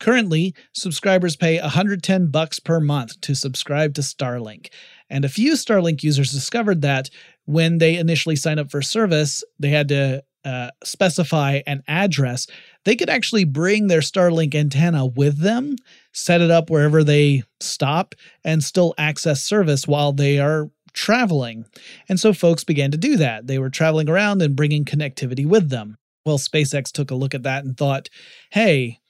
Currently, 0.00 0.54
subscribers 0.72 1.36
pay 1.36 1.60
110 1.60 2.30
bucks 2.30 2.58
per 2.58 2.80
month 2.80 3.20
to 3.20 3.34
subscribe 3.34 3.92
to 3.94 4.00
Starlink. 4.00 4.68
And 5.10 5.26
a 5.26 5.28
few 5.28 5.52
Starlink 5.52 6.02
users 6.02 6.32
discovered 6.32 6.80
that 6.82 7.10
when 7.44 7.78
they 7.78 7.96
initially 7.96 8.36
signed 8.36 8.60
up 8.60 8.70
for 8.70 8.80
service, 8.80 9.44
they 9.58 9.70
had 9.70 9.88
to 9.88 10.22
uh, 10.44 10.70
specify 10.84 11.60
an 11.66 11.82
address, 11.88 12.46
they 12.84 12.96
could 12.96 13.10
actually 13.10 13.44
bring 13.44 13.86
their 13.86 14.00
Starlink 14.00 14.54
antenna 14.54 15.06
with 15.06 15.38
them, 15.38 15.76
set 16.12 16.40
it 16.40 16.50
up 16.50 16.70
wherever 16.70 17.04
they 17.04 17.42
stop, 17.60 18.14
and 18.44 18.62
still 18.62 18.94
access 18.98 19.42
service 19.42 19.86
while 19.86 20.12
they 20.12 20.38
are 20.38 20.70
traveling. 20.92 21.64
And 22.08 22.18
so 22.18 22.32
folks 22.32 22.64
began 22.64 22.90
to 22.90 22.98
do 22.98 23.16
that. 23.16 23.46
They 23.46 23.58
were 23.58 23.70
traveling 23.70 24.08
around 24.08 24.42
and 24.42 24.56
bringing 24.56 24.84
connectivity 24.84 25.46
with 25.46 25.68
them. 25.70 25.98
Well, 26.24 26.38
SpaceX 26.38 26.90
took 26.90 27.10
a 27.10 27.14
look 27.14 27.34
at 27.34 27.44
that 27.44 27.64
and 27.64 27.76
thought, 27.76 28.08
hey, 28.50 29.00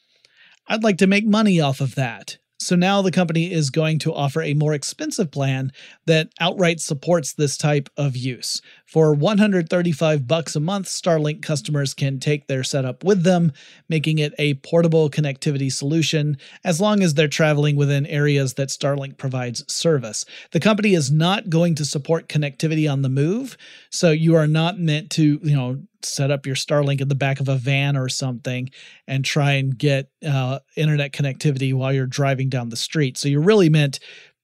I'd 0.66 0.84
like 0.84 0.98
to 0.98 1.06
make 1.06 1.26
money 1.26 1.60
off 1.60 1.80
of 1.80 1.94
that. 1.94 2.38
So 2.60 2.74
now 2.74 3.02
the 3.02 3.12
company 3.12 3.52
is 3.52 3.70
going 3.70 4.00
to 4.00 4.12
offer 4.12 4.42
a 4.42 4.54
more 4.54 4.74
expensive 4.74 5.30
plan 5.30 5.72
that 6.06 6.28
outright 6.40 6.80
supports 6.80 7.32
this 7.32 7.56
type 7.56 7.88
of 7.96 8.16
use. 8.16 8.60
For 8.88 9.12
135 9.12 10.26
bucks 10.26 10.56
a 10.56 10.60
month, 10.60 10.86
Starlink 10.86 11.42
customers 11.42 11.92
can 11.92 12.18
take 12.18 12.46
their 12.46 12.64
setup 12.64 13.04
with 13.04 13.22
them, 13.22 13.52
making 13.90 14.18
it 14.18 14.32
a 14.38 14.54
portable 14.54 15.10
connectivity 15.10 15.70
solution 15.70 16.38
as 16.64 16.80
long 16.80 17.02
as 17.02 17.12
they're 17.12 17.28
traveling 17.28 17.76
within 17.76 18.06
areas 18.06 18.54
that 18.54 18.70
Starlink 18.70 19.18
provides 19.18 19.62
service. 19.70 20.24
The 20.52 20.60
company 20.60 20.94
is 20.94 21.10
not 21.10 21.50
going 21.50 21.74
to 21.74 21.84
support 21.84 22.30
connectivity 22.30 22.90
on 22.90 23.02
the 23.02 23.10
move, 23.10 23.58
so 23.90 24.10
you 24.10 24.36
are 24.36 24.48
not 24.48 24.78
meant 24.78 25.10
to, 25.10 25.38
you 25.42 25.54
know, 25.54 25.82
set 26.02 26.30
up 26.30 26.46
your 26.46 26.56
Starlink 26.56 27.02
in 27.02 27.08
the 27.08 27.14
back 27.14 27.40
of 27.40 27.48
a 27.50 27.56
van 27.56 27.94
or 27.94 28.08
something 28.08 28.70
and 29.06 29.22
try 29.22 29.52
and 29.52 29.76
get 29.76 30.08
uh, 30.26 30.60
internet 30.76 31.12
connectivity 31.12 31.74
while 31.74 31.92
you're 31.92 32.06
driving 32.06 32.48
down 32.48 32.70
the 32.70 32.76
street. 32.76 33.18
So 33.18 33.28
you're 33.28 33.42
really 33.42 33.68
meant 33.68 33.98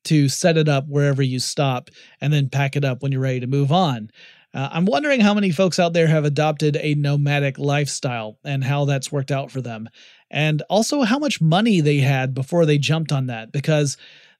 to 0.04 0.28
set 0.28 0.56
it 0.56 0.68
up 0.68 0.86
wherever 0.86 1.22
you 1.22 1.38
stop 1.38 1.90
and 2.20 2.32
then 2.32 2.48
pack 2.48 2.76
it 2.76 2.84
up 2.84 3.02
when 3.02 3.10
you're 3.10 3.20
ready 3.20 3.40
to 3.40 3.46
move 3.46 3.72
on. 3.72 4.10
Uh, 4.54 4.68
I'm 4.70 4.84
wondering 4.84 5.20
how 5.20 5.34
many 5.34 5.50
folks 5.50 5.80
out 5.80 5.92
there 5.92 6.06
have 6.06 6.24
adopted 6.24 6.76
a 6.76 6.94
nomadic 6.94 7.58
lifestyle 7.58 8.38
and 8.44 8.62
how 8.62 8.84
that's 8.84 9.10
worked 9.10 9.32
out 9.32 9.50
for 9.50 9.60
them. 9.60 9.88
And 10.30 10.62
also 10.70 11.02
how 11.02 11.18
much 11.18 11.40
money 11.40 11.80
they 11.80 11.98
had 11.98 12.34
before 12.34 12.64
they 12.64 12.78
jumped 12.78 13.10
on 13.10 13.26
that. 13.26 13.50
Because 13.50 13.96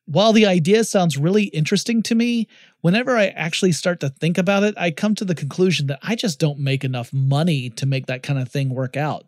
while 0.07 0.33
the 0.33 0.47
idea 0.47 0.85
sounds 0.85 1.19
really 1.19 1.45
interesting 1.45 2.03
to 2.05 2.15
me, 2.15 2.47
whenever 2.81 3.17
I 3.17 3.27
actually 3.29 3.73
start 3.73 4.01
to 4.01 4.09
think 4.09 4.39
about 4.39 4.63
it, 4.63 4.75
I 4.77 4.93
come 4.93 5.17
to 5.17 5.25
the 5.25 5.35
conclusion 5.35 5.89
that 5.89 5.99
I 6.03 6.15
just 6.15 6.39
don't 6.39 6.59
make 6.61 6.85
enough 6.85 7.13
money 7.13 7.71
to 7.71 7.87
make 7.87 8.07
that 8.07 8.23
kind 8.23 8.39
of 8.39 8.49
thing 8.49 8.69
work 8.69 8.97
out. 8.97 9.27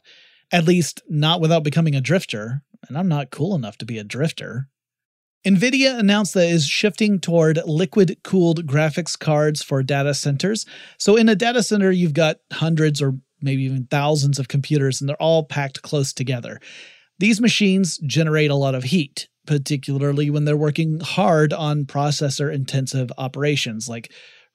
At 0.53 0.67
least, 0.67 1.03
not 1.09 1.41
without 1.41 1.65
becoming 1.65 1.97
a 1.97 2.01
drifter, 2.01 2.63
and 2.87 2.97
I'm 2.97 3.09
not 3.09 3.33
cool 3.33 3.57
enough 3.57 3.79
to 3.79 3.87
be 3.87 3.99
a 3.99 4.05
drifter. 4.05 4.69
NVIDIA 5.47 5.97
announced 5.97 6.35
that 6.35 6.49
it 6.49 6.51
is 6.51 6.67
shifting 6.67 7.21
toward 7.21 7.61
liquid 7.67 8.19
cooled 8.25 8.67
graphics 8.67 9.17
cards 9.17 9.63
for 9.63 9.81
data 9.81 10.13
centers. 10.13 10.67
So, 10.99 11.15
in 11.15 11.29
a 11.29 11.37
data 11.37 11.63
center, 11.63 11.93
you've 11.93 12.15
got 12.15 12.39
hundreds 12.53 13.01
or 13.01 13.15
maybe 13.41 13.63
even 13.63 13.87
thousands 13.89 14.41
of 14.41 14.49
computers, 14.49 15.01
and 15.01 15.09
they're 15.09 15.23
all 15.23 15.45
packed 15.45 15.83
close 15.83 16.13
together. 16.13 16.61
These 17.21 17.41
machines 17.41 17.99
generate 17.99 18.51
a 18.51 18.57
lot 18.57 18.75
of 18.75 18.85
heat, 18.85 19.29
particularly 19.47 20.31
when 20.31 20.47
they're 20.47 20.57
working 20.57 20.99
hard 20.99 21.53
on 21.53 21.85
processor 21.85 22.53
intensive 22.53 23.13
operations 23.17 23.89
like 23.89 24.11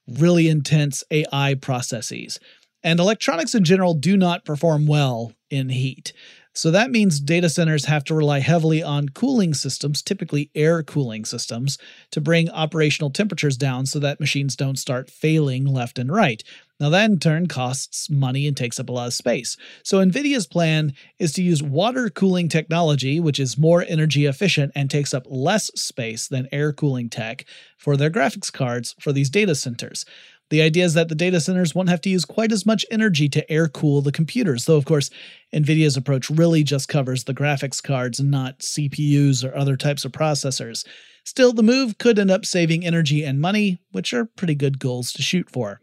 really 0.06 0.48
intense 0.48 1.02
AI 1.10 1.54
processes. 1.54 2.38
And 2.84 3.00
electronics 3.00 3.54
in 3.54 3.64
general 3.64 3.94
do 3.94 4.16
not 4.16 4.44
perform 4.44 4.86
well 4.86 5.32
in 5.48 5.70
heat. 5.70 6.12
So 6.54 6.70
that 6.70 6.90
means 6.90 7.18
data 7.18 7.48
centers 7.48 7.86
have 7.86 8.04
to 8.04 8.14
rely 8.14 8.40
heavily 8.40 8.82
on 8.82 9.08
cooling 9.10 9.54
systems, 9.54 10.02
typically 10.02 10.50
air 10.54 10.82
cooling 10.82 11.24
systems, 11.24 11.78
to 12.10 12.20
bring 12.20 12.50
operational 12.50 13.10
temperatures 13.10 13.56
down 13.56 13.86
so 13.86 13.98
that 14.00 14.20
machines 14.20 14.54
don't 14.54 14.78
start 14.78 15.10
failing 15.10 15.64
left 15.64 15.98
and 15.98 16.12
right. 16.12 16.42
Now, 16.78 16.90
that 16.90 17.10
in 17.10 17.18
turn 17.20 17.46
costs 17.46 18.10
money 18.10 18.46
and 18.46 18.56
takes 18.56 18.80
up 18.80 18.88
a 18.88 18.92
lot 18.92 19.06
of 19.06 19.14
space. 19.14 19.56
So, 19.84 19.98
NVIDIA's 19.98 20.48
plan 20.48 20.94
is 21.18 21.32
to 21.34 21.42
use 21.42 21.62
water 21.62 22.08
cooling 22.10 22.48
technology, 22.48 23.20
which 23.20 23.38
is 23.38 23.56
more 23.56 23.84
energy 23.86 24.26
efficient 24.26 24.72
and 24.74 24.90
takes 24.90 25.14
up 25.14 25.24
less 25.28 25.66
space 25.76 26.26
than 26.26 26.48
air 26.50 26.72
cooling 26.72 27.08
tech, 27.08 27.44
for 27.78 27.96
their 27.96 28.10
graphics 28.10 28.52
cards 28.52 28.94
for 29.00 29.12
these 29.12 29.30
data 29.30 29.54
centers. 29.54 30.04
The 30.52 30.60
idea 30.60 30.84
is 30.84 30.92
that 30.92 31.08
the 31.08 31.14
data 31.14 31.40
centers 31.40 31.74
won't 31.74 31.88
have 31.88 32.02
to 32.02 32.10
use 32.10 32.26
quite 32.26 32.52
as 32.52 32.66
much 32.66 32.84
energy 32.90 33.26
to 33.26 33.50
air 33.50 33.68
cool 33.68 34.02
the 34.02 34.12
computers, 34.12 34.66
though, 34.66 34.76
of 34.76 34.84
course, 34.84 35.08
NVIDIA's 35.54 35.96
approach 35.96 36.28
really 36.28 36.62
just 36.62 36.90
covers 36.90 37.24
the 37.24 37.32
graphics 37.32 37.82
cards 37.82 38.20
and 38.20 38.30
not 38.30 38.58
CPUs 38.58 39.42
or 39.42 39.56
other 39.56 39.78
types 39.78 40.04
of 40.04 40.12
processors. 40.12 40.86
Still, 41.24 41.54
the 41.54 41.62
move 41.62 41.96
could 41.96 42.18
end 42.18 42.30
up 42.30 42.44
saving 42.44 42.84
energy 42.84 43.24
and 43.24 43.40
money, 43.40 43.78
which 43.92 44.12
are 44.12 44.26
pretty 44.26 44.54
good 44.54 44.78
goals 44.78 45.10
to 45.14 45.22
shoot 45.22 45.48
for. 45.48 45.80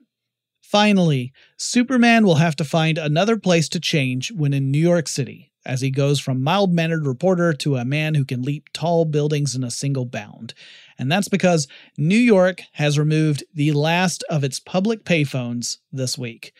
Finally, 0.61 1.33
Superman 1.57 2.23
will 2.23 2.35
have 2.35 2.55
to 2.57 2.63
find 2.63 2.99
another 2.99 3.37
place 3.37 3.69
to 3.69 3.79
change 3.79 4.31
when 4.31 4.53
in 4.53 4.69
New 4.69 4.77
York 4.77 5.07
City, 5.07 5.51
as 5.65 5.81
he 5.81 5.89
goes 5.89 6.19
from 6.19 6.43
mild 6.43 6.71
mannered 6.71 7.07
reporter 7.07 7.53
to 7.53 7.75
a 7.75 7.85
man 7.85 8.13
who 8.13 8.23
can 8.23 8.43
leap 8.43 8.69
tall 8.71 9.03
buildings 9.05 9.55
in 9.55 9.63
a 9.63 9.71
single 9.71 10.05
bound. 10.05 10.53
And 10.99 11.09
that's 11.09 11.29
because 11.29 11.67
New 11.97 12.17
York 12.17 12.61
has 12.73 12.99
removed 12.99 13.45
the 13.53 13.71
last 13.71 14.23
of 14.29 14.43
its 14.43 14.59
public 14.59 15.05
payphones 15.05 15.77
this 15.93 16.17
week. 16.17 16.51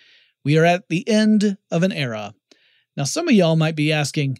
We 0.45 0.57
are 0.57 0.63
at 0.65 0.87
the 0.87 1.07
end 1.07 1.57
of 1.69 1.83
an 1.83 1.91
era. 1.91 2.33
Now, 2.95 3.03
some 3.03 3.27
of 3.27 3.35
y'all 3.35 3.57
might 3.57 3.75
be 3.75 3.91
asking, 3.91 4.37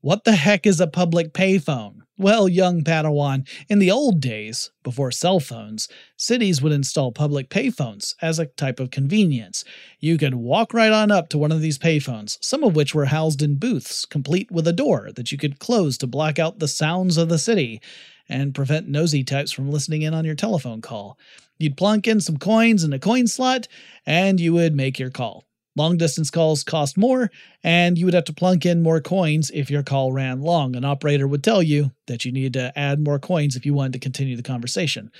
what 0.00 0.24
the 0.24 0.32
heck 0.32 0.66
is 0.66 0.80
a 0.80 0.86
public 0.86 1.32
payphone? 1.34 1.98
Well, 2.18 2.48
young 2.48 2.82
Padawan, 2.82 3.46
in 3.68 3.78
the 3.78 3.90
old 3.90 4.20
days, 4.20 4.70
before 4.82 5.10
cell 5.10 5.38
phones, 5.38 5.88
cities 6.16 6.62
would 6.62 6.72
install 6.72 7.12
public 7.12 7.50
payphones 7.50 8.14
as 8.22 8.38
a 8.38 8.46
type 8.46 8.80
of 8.80 8.90
convenience. 8.90 9.64
You 10.00 10.18
could 10.18 10.34
walk 10.34 10.72
right 10.72 10.92
on 10.92 11.10
up 11.10 11.28
to 11.28 11.38
one 11.38 11.52
of 11.52 11.60
these 11.60 11.78
payphones, 11.78 12.38
some 12.40 12.64
of 12.64 12.74
which 12.74 12.94
were 12.94 13.06
housed 13.06 13.42
in 13.42 13.58
booths, 13.58 14.04
complete 14.04 14.50
with 14.50 14.66
a 14.66 14.72
door 14.72 15.10
that 15.14 15.30
you 15.30 15.38
could 15.38 15.58
close 15.58 15.98
to 15.98 16.06
block 16.06 16.38
out 16.38 16.58
the 16.58 16.68
sounds 16.68 17.16
of 17.16 17.28
the 17.28 17.38
city 17.38 17.80
and 18.28 18.54
prevent 18.54 18.88
nosy 18.88 19.24
types 19.24 19.52
from 19.52 19.70
listening 19.70 20.02
in 20.02 20.14
on 20.14 20.24
your 20.24 20.34
telephone 20.34 20.80
call. 20.80 21.18
You'd 21.58 21.76
plunk 21.76 22.08
in 22.08 22.20
some 22.20 22.38
coins 22.38 22.82
in 22.82 22.92
a 22.92 22.98
coin 22.98 23.26
slot, 23.26 23.68
and 24.04 24.40
you 24.40 24.52
would 24.52 24.74
make 24.74 24.98
your 24.98 25.10
call. 25.10 25.44
Long 25.74 25.96
distance 25.96 26.30
calls 26.30 26.64
cost 26.64 26.98
more, 26.98 27.30
and 27.64 27.96
you 27.96 28.04
would 28.04 28.14
have 28.14 28.24
to 28.24 28.34
plunk 28.34 28.66
in 28.66 28.82
more 28.82 29.00
coins 29.00 29.50
if 29.54 29.70
your 29.70 29.82
call 29.82 30.12
ran 30.12 30.42
long. 30.42 30.76
An 30.76 30.84
operator 30.84 31.26
would 31.26 31.42
tell 31.42 31.62
you 31.62 31.92
that 32.08 32.24
you 32.24 32.32
needed 32.32 32.52
to 32.54 32.78
add 32.78 33.00
more 33.00 33.18
coins 33.18 33.56
if 33.56 33.64
you 33.64 33.72
wanted 33.72 33.94
to 33.94 33.98
continue 33.98 34.36
the 34.36 34.42
conversation. 34.42 35.10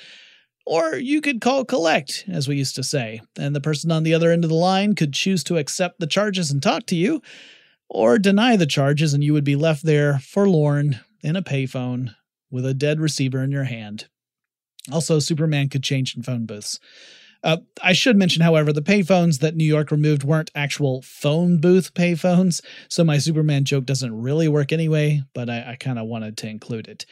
Or 0.67 0.97
you 0.97 1.21
could 1.21 1.41
call 1.41 1.65
collect, 1.65 2.25
as 2.29 2.49
we 2.49 2.57
used 2.57 2.75
to 2.77 2.85
say, 2.85 3.21
and 3.39 3.57
the 3.57 3.61
person 3.61 3.91
on 3.91 4.03
the 4.03 4.15
other 4.15 4.31
end 4.31 4.45
of 4.45 4.51
the 4.51 4.57
line 4.57 4.95
could 4.95 5.13
choose 5.13 5.43
to 5.45 5.57
accept 5.57 6.01
the 6.01 6.07
charges 6.07 6.51
and 6.51 6.63
talk 6.63 6.87
to 6.87 6.97
you, 6.97 7.23
or 7.89 8.19
deny 8.19 8.57
the 8.57 8.67
charges, 8.67 9.15
and 9.15 9.25
you 9.25 9.33
would 9.33 9.45
be 9.45 9.57
left 9.57 9.85
there 9.85 10.19
forlorn 10.19 11.01
in 11.23 11.35
a 11.35 11.43
payphone 11.43 12.15
with 12.53 12.65
a 12.67 12.75
dead 12.75 13.01
receiver 13.01 13.43
in 13.43 13.51
your 13.51 13.65
hand. 13.65 14.07
Also, 14.91 15.19
Superman 15.19 15.69
could 15.69 15.83
change 15.83 16.17
in 16.17 16.23
phone 16.23 16.47
booths. 16.47 16.79
Uh, 17.45 17.59
I 17.83 17.93
should 17.93 18.17
mention, 18.17 18.43
however, 18.43 18.73
the 18.73 18.83
payphones 18.83 19.41
that 19.41 19.57
New 19.57 19.65
York 19.65 19.91
removed 19.91 20.23
weren't 20.23 20.51
actual 20.55 21.03
phone 21.03 21.59
booth 21.59 21.93
payphones, 21.95 22.63
so 22.89 23.03
my 23.03 23.19
Superman 23.19 23.65
joke 23.65 23.85
doesn't 23.85 24.21
really 24.21 24.47
work 24.47 24.73
anyway, 24.73 25.23
but 25.35 25.51
I, 25.51 25.73
I 25.73 25.77
kind 25.77 25.99
of 25.99 26.07
wanted 26.07 26.37
to 26.39 26.49
include 26.49 26.87
it. 26.87 27.05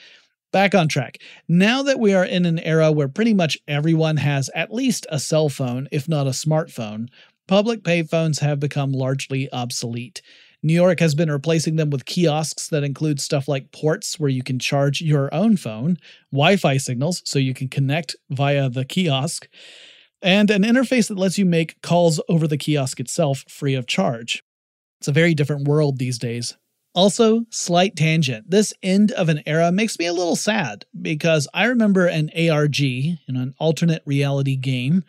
Back 0.52 0.74
on 0.74 0.88
track. 0.88 1.18
Now 1.48 1.82
that 1.82 1.98
we 1.98 2.12
are 2.14 2.24
in 2.24 2.44
an 2.44 2.58
era 2.60 2.92
where 2.92 3.08
pretty 3.08 3.34
much 3.34 3.58
everyone 3.66 4.18
has 4.18 4.50
at 4.54 4.72
least 4.72 5.06
a 5.10 5.18
cell 5.18 5.48
phone, 5.48 5.88
if 5.90 6.08
not 6.08 6.26
a 6.26 6.30
smartphone, 6.30 7.08
public 7.48 7.82
payphones 7.82 8.40
have 8.40 8.60
become 8.60 8.92
largely 8.92 9.52
obsolete. 9.52 10.22
New 10.62 10.74
York 10.74 11.00
has 11.00 11.14
been 11.14 11.30
replacing 11.30 11.76
them 11.76 11.90
with 11.90 12.04
kiosks 12.04 12.68
that 12.68 12.84
include 12.84 13.20
stuff 13.20 13.48
like 13.48 13.72
ports 13.72 14.20
where 14.20 14.28
you 14.28 14.42
can 14.42 14.58
charge 14.58 15.00
your 15.00 15.32
own 15.34 15.56
phone, 15.56 15.96
Wi 16.32 16.56
Fi 16.56 16.76
signals 16.76 17.22
so 17.24 17.38
you 17.38 17.54
can 17.54 17.68
connect 17.68 18.14
via 18.28 18.68
the 18.68 18.84
kiosk, 18.84 19.48
and 20.20 20.50
an 20.50 20.62
interface 20.62 21.08
that 21.08 21.18
lets 21.18 21.38
you 21.38 21.46
make 21.46 21.80
calls 21.82 22.20
over 22.28 22.46
the 22.46 22.58
kiosk 22.58 23.00
itself 23.00 23.44
free 23.48 23.74
of 23.74 23.86
charge. 23.86 24.42
It's 25.00 25.08
a 25.08 25.12
very 25.12 25.34
different 25.34 25.66
world 25.66 25.98
these 25.98 26.18
days. 26.18 26.56
Also, 26.94 27.44
slight 27.50 27.96
tangent. 27.96 28.50
This 28.50 28.74
end 28.82 29.12
of 29.12 29.28
an 29.28 29.42
era 29.46 29.70
makes 29.70 29.98
me 29.98 30.06
a 30.06 30.12
little 30.12 30.36
sad 30.36 30.84
because 31.00 31.46
I 31.54 31.66
remember 31.66 32.06
an 32.06 32.30
ARG, 32.36 32.80
in 32.80 33.18
an 33.28 33.54
alternate 33.58 34.02
reality 34.04 34.56
game, 34.56 35.04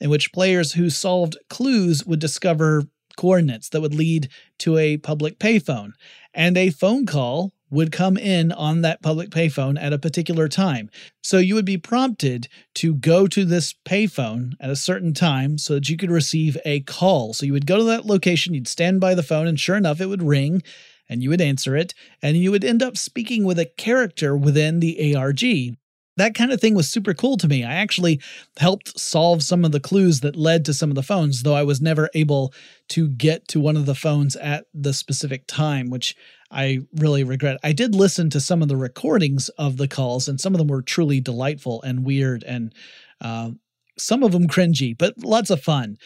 in 0.00 0.10
which 0.10 0.32
players 0.32 0.72
who 0.72 0.90
solved 0.90 1.36
clues 1.48 2.04
would 2.06 2.20
discover 2.20 2.84
coordinates 3.16 3.68
that 3.70 3.80
would 3.80 3.94
lead 3.94 4.28
to 4.58 4.78
a 4.78 4.98
public 4.98 5.38
payphone. 5.38 5.92
And 6.34 6.56
a 6.56 6.70
phone 6.70 7.06
call 7.06 7.52
would 7.70 7.90
come 7.90 8.16
in 8.16 8.52
on 8.52 8.82
that 8.82 9.02
public 9.02 9.30
payphone 9.30 9.80
at 9.80 9.92
a 9.92 9.98
particular 9.98 10.48
time. 10.48 10.88
So 11.22 11.38
you 11.38 11.54
would 11.54 11.64
be 11.64 11.78
prompted 11.78 12.48
to 12.74 12.94
go 12.94 13.26
to 13.26 13.44
this 13.44 13.74
payphone 13.84 14.52
at 14.60 14.70
a 14.70 14.76
certain 14.76 15.14
time 15.14 15.58
so 15.58 15.74
that 15.74 15.88
you 15.88 15.96
could 15.96 16.10
receive 16.10 16.56
a 16.64 16.80
call. 16.80 17.34
So 17.34 17.44
you 17.44 17.52
would 17.52 17.66
go 17.66 17.78
to 17.78 17.84
that 17.84 18.06
location, 18.06 18.54
you'd 18.54 18.68
stand 18.68 19.00
by 19.00 19.14
the 19.14 19.22
phone, 19.22 19.46
and 19.46 19.58
sure 19.58 19.76
enough, 19.76 20.00
it 20.00 20.06
would 20.06 20.22
ring 20.22 20.62
and 21.08 21.22
you 21.22 21.30
would 21.30 21.40
answer 21.40 21.76
it, 21.76 21.94
and 22.20 22.36
you 22.36 22.50
would 22.50 22.64
end 22.64 22.82
up 22.82 22.96
speaking 22.96 23.44
with 23.44 23.58
a 23.58 23.70
character 23.76 24.36
within 24.36 24.80
the 24.80 25.14
ARG 25.14 25.76
that 26.16 26.34
kind 26.34 26.52
of 26.52 26.60
thing 26.60 26.74
was 26.74 26.88
super 26.88 27.14
cool 27.14 27.36
to 27.36 27.48
me. 27.48 27.64
I 27.64 27.74
actually 27.74 28.20
helped 28.56 28.98
solve 28.98 29.42
some 29.42 29.64
of 29.64 29.72
the 29.72 29.80
clues 29.80 30.20
that 30.20 30.36
led 30.36 30.64
to 30.64 30.74
some 30.74 30.90
of 30.90 30.94
the 30.94 31.02
phones, 31.02 31.42
though 31.42 31.54
I 31.54 31.62
was 31.62 31.80
never 31.80 32.08
able 32.14 32.54
to 32.88 33.08
get 33.08 33.48
to 33.48 33.60
one 33.60 33.76
of 33.76 33.86
the 33.86 33.94
phones 33.94 34.36
at 34.36 34.66
the 34.72 34.94
specific 34.94 35.46
time, 35.46 35.90
which 35.90 36.16
I 36.50 36.80
really 36.94 37.24
regret. 37.24 37.58
I 37.62 37.72
did 37.72 37.94
listen 37.94 38.30
to 38.30 38.40
some 38.40 38.62
of 38.62 38.68
the 38.68 38.76
recordings 38.76 39.48
of 39.50 39.76
the 39.76 39.88
calls, 39.88 40.28
and 40.28 40.40
some 40.40 40.54
of 40.54 40.58
them 40.58 40.68
were 40.68 40.82
truly 40.82 41.20
delightful 41.20 41.82
and 41.82 42.04
weird, 42.04 42.44
and 42.44 42.74
uh, 43.20 43.50
some 43.98 44.22
of 44.22 44.32
them 44.32 44.48
cringy, 44.48 44.96
but 44.96 45.14
lots 45.22 45.50
of 45.50 45.62
fun. 45.62 45.98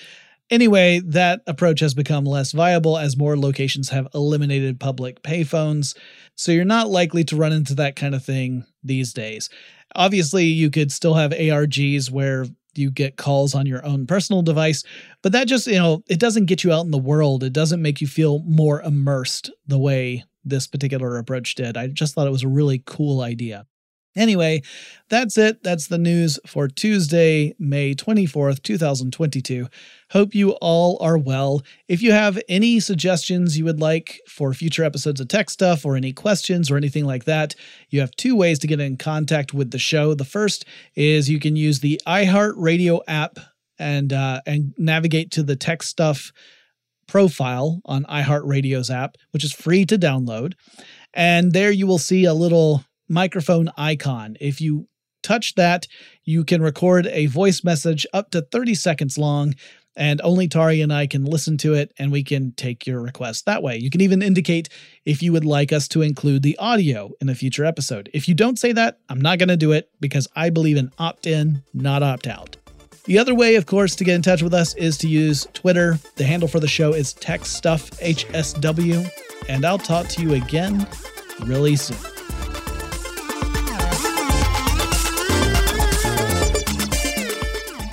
Anyway, 0.51 1.01
that 1.05 1.43
approach 1.47 1.79
has 1.79 1.95
become 1.95 2.25
less 2.25 2.51
viable 2.51 2.99
as 2.99 3.17
more 3.17 3.39
locations 3.39 3.91
have 3.91 4.09
eliminated 4.15 4.81
public 4.81 5.23
payphones, 5.23 5.97
so 6.35 6.51
you're 6.51 6.65
not 6.65 6.89
likely 6.89 7.23
to 7.23 7.37
run 7.37 7.53
into 7.53 7.75
that 7.75 7.95
kind 7.95 8.15
of 8.15 8.25
thing 8.25 8.65
these 8.83 9.13
days. 9.13 9.49
Obviously, 9.97 10.45
you 10.45 10.71
could 10.71 10.93
still 10.93 11.15
have 11.15 11.33
ARGs 11.33 12.11
where 12.11 12.47
you 12.75 12.91
get 12.91 13.17
calls 13.17 13.55
on 13.55 13.67
your 13.67 13.85
own 13.85 14.07
personal 14.07 14.43
device, 14.43 14.85
but 15.23 15.33
that 15.33 15.49
just, 15.49 15.67
you 15.67 15.79
know, 15.79 16.03
it 16.09 16.21
doesn't 16.21 16.47
get 16.47 16.63
you 16.63 16.73
out 16.73 16.85
in 16.85 16.91
the 16.91 16.99
world. 16.99 17.43
It 17.43 17.53
doesn't 17.53 17.83
make 17.83 18.01
you 18.01 18.07
feel 18.07 18.41
more 18.45 18.81
immersed 18.83 19.51
the 19.67 19.79
way 19.79 20.25
this 20.45 20.67
particular 20.67 21.19
approach 21.19 21.55
did. 21.55 21.77
I 21.77 21.89
just 21.89 22.15
thought 22.15 22.27
it 22.27 22.33
was 22.33 22.45
a 22.45 22.49
really 22.49 22.83
cool 22.87 23.21
idea. 23.21 23.67
Anyway, 24.17 24.61
that's 25.09 25.39
it. 25.39 25.63
That's 25.63 25.87
the 25.87 25.99
news 25.99 26.39
for 26.45 26.67
Tuesday, 26.67 27.55
May 27.61 27.95
24th, 27.95 28.61
2022. 28.63 29.69
Hope 30.11 30.35
you 30.35 30.51
all 30.61 30.99
are 31.01 31.17
well. 31.17 31.63
If 31.87 32.03
you 32.03 32.11
have 32.11 32.41
any 32.49 32.81
suggestions 32.81 33.57
you 33.57 33.65
would 33.65 33.81
like 33.81 34.21
for 34.27 34.53
future 34.53 34.83
episodes 34.83 35.21
of 35.21 35.29
Tech 35.29 35.49
Stuff 35.49 35.87
or 35.87 35.95
any 35.95 36.13
questions 36.13 36.71
or 36.71 36.77
anything 36.77 37.05
like 37.05 37.25
that, 37.25 37.55
you 37.89 38.01
have 38.01 38.11
two 38.13 38.35
ways 38.35 38.59
to 38.61 38.67
get 38.67 38.81
in 38.81 38.97
contact 38.97 39.55
with 39.55 39.71
the 39.71 39.79
show. 39.79 40.15
The 40.15 40.25
first 40.25 40.65
is 40.97 41.31
you 41.31 41.39
can 41.39 41.55
use 41.55 41.79
the 41.79 42.01
iHeartRadio 42.05 43.03
app 43.07 43.39
and 43.79 44.13
uh, 44.13 44.41
and 44.45 44.75
navigate 44.77 45.31
to 45.33 45.45
the 45.45 45.57
Tech 45.57 45.85
Stuff 45.85 46.33
profile 47.07 47.81
on 47.85 48.05
iHeartRadio's 48.05 48.91
app, 48.91 49.17
which 49.31 49.45
is 49.45 49.53
free 49.53 49.85
to 49.87 49.97
download. 49.97 50.55
And 51.15 51.53
there 51.53 51.71
you 51.71 51.87
will 51.87 51.99
see 51.99 52.25
a 52.25 52.35
little 52.35 52.85
microphone 53.11 53.71
icon. 53.77 54.37
If 54.41 54.61
you 54.61 54.87
touch 55.23 55.55
that, 55.57 55.87
you 56.25 56.45
can 56.45 56.63
record 56.63 57.07
a 57.09 57.27
voice 57.27 57.63
message 57.63 58.07
up 58.13 58.31
to 58.31 58.41
30 58.41 58.75
seconds 58.75 59.19
long, 59.19 59.55
and 59.97 60.21
only 60.23 60.47
Tari 60.49 60.81
and 60.81 60.93
I 60.93 61.07
can 61.07 61.25
listen 61.25 61.59
to 61.59 61.75
it, 61.75 61.93
and 61.99 62.13
we 62.13 62.23
can 62.23 62.53
take 62.53 62.87
your 62.87 63.03
request 63.03 63.45
that 63.47 63.63
way. 63.63 63.77
You 63.77 63.91
can 63.91 64.01
even 64.01 64.23
indicate 64.23 64.69
if 65.05 65.23
you 65.23 65.33
would 65.33 65.45
like 65.45 65.73
us 65.73 65.89
to 65.89 66.01
include 66.03 66.43
the 66.43 66.57
audio 66.59 67.11
in 67.21 67.29
a 67.29 67.35
future 67.35 67.65
episode. 67.65 68.09
If 68.15 68.29
you 68.29 68.35
don't 68.35 68.59
say 68.59 68.73
that, 68.73 69.01
I'm 69.09 69.21
not 69.21 69.39
going 69.39 69.49
to 69.49 69.57
do 69.57 69.73
it 69.73 69.91
because 70.01 70.29
I 70.35 70.51
believe 70.51 70.77
in 70.77 70.93
opt 70.99 71.27
in, 71.27 71.63
not 71.75 72.03
opt 72.03 72.27
out. 72.27 72.57
The 73.05 73.19
other 73.19 73.35
way, 73.35 73.57
of 73.57 73.67
course, 73.67 73.97
to 73.97 74.05
get 74.05 74.15
in 74.15 74.23
touch 74.23 74.43
with 74.43 74.55
us 74.55 74.75
is 74.75 74.97
to 74.99 75.09
use 75.09 75.49
Twitter. 75.53 75.99
The 76.17 76.25
handle 76.25 76.49
for 76.49 76.61
the 76.61 76.69
show 76.69 76.93
is 76.93 77.13
TechStuffHSW, 77.15 79.11
and 79.49 79.65
I'll 79.65 79.79
talk 79.79 80.07
to 80.09 80.23
you 80.23 80.35
again 80.35 80.87
really 81.45 81.75
soon. 81.77 82.20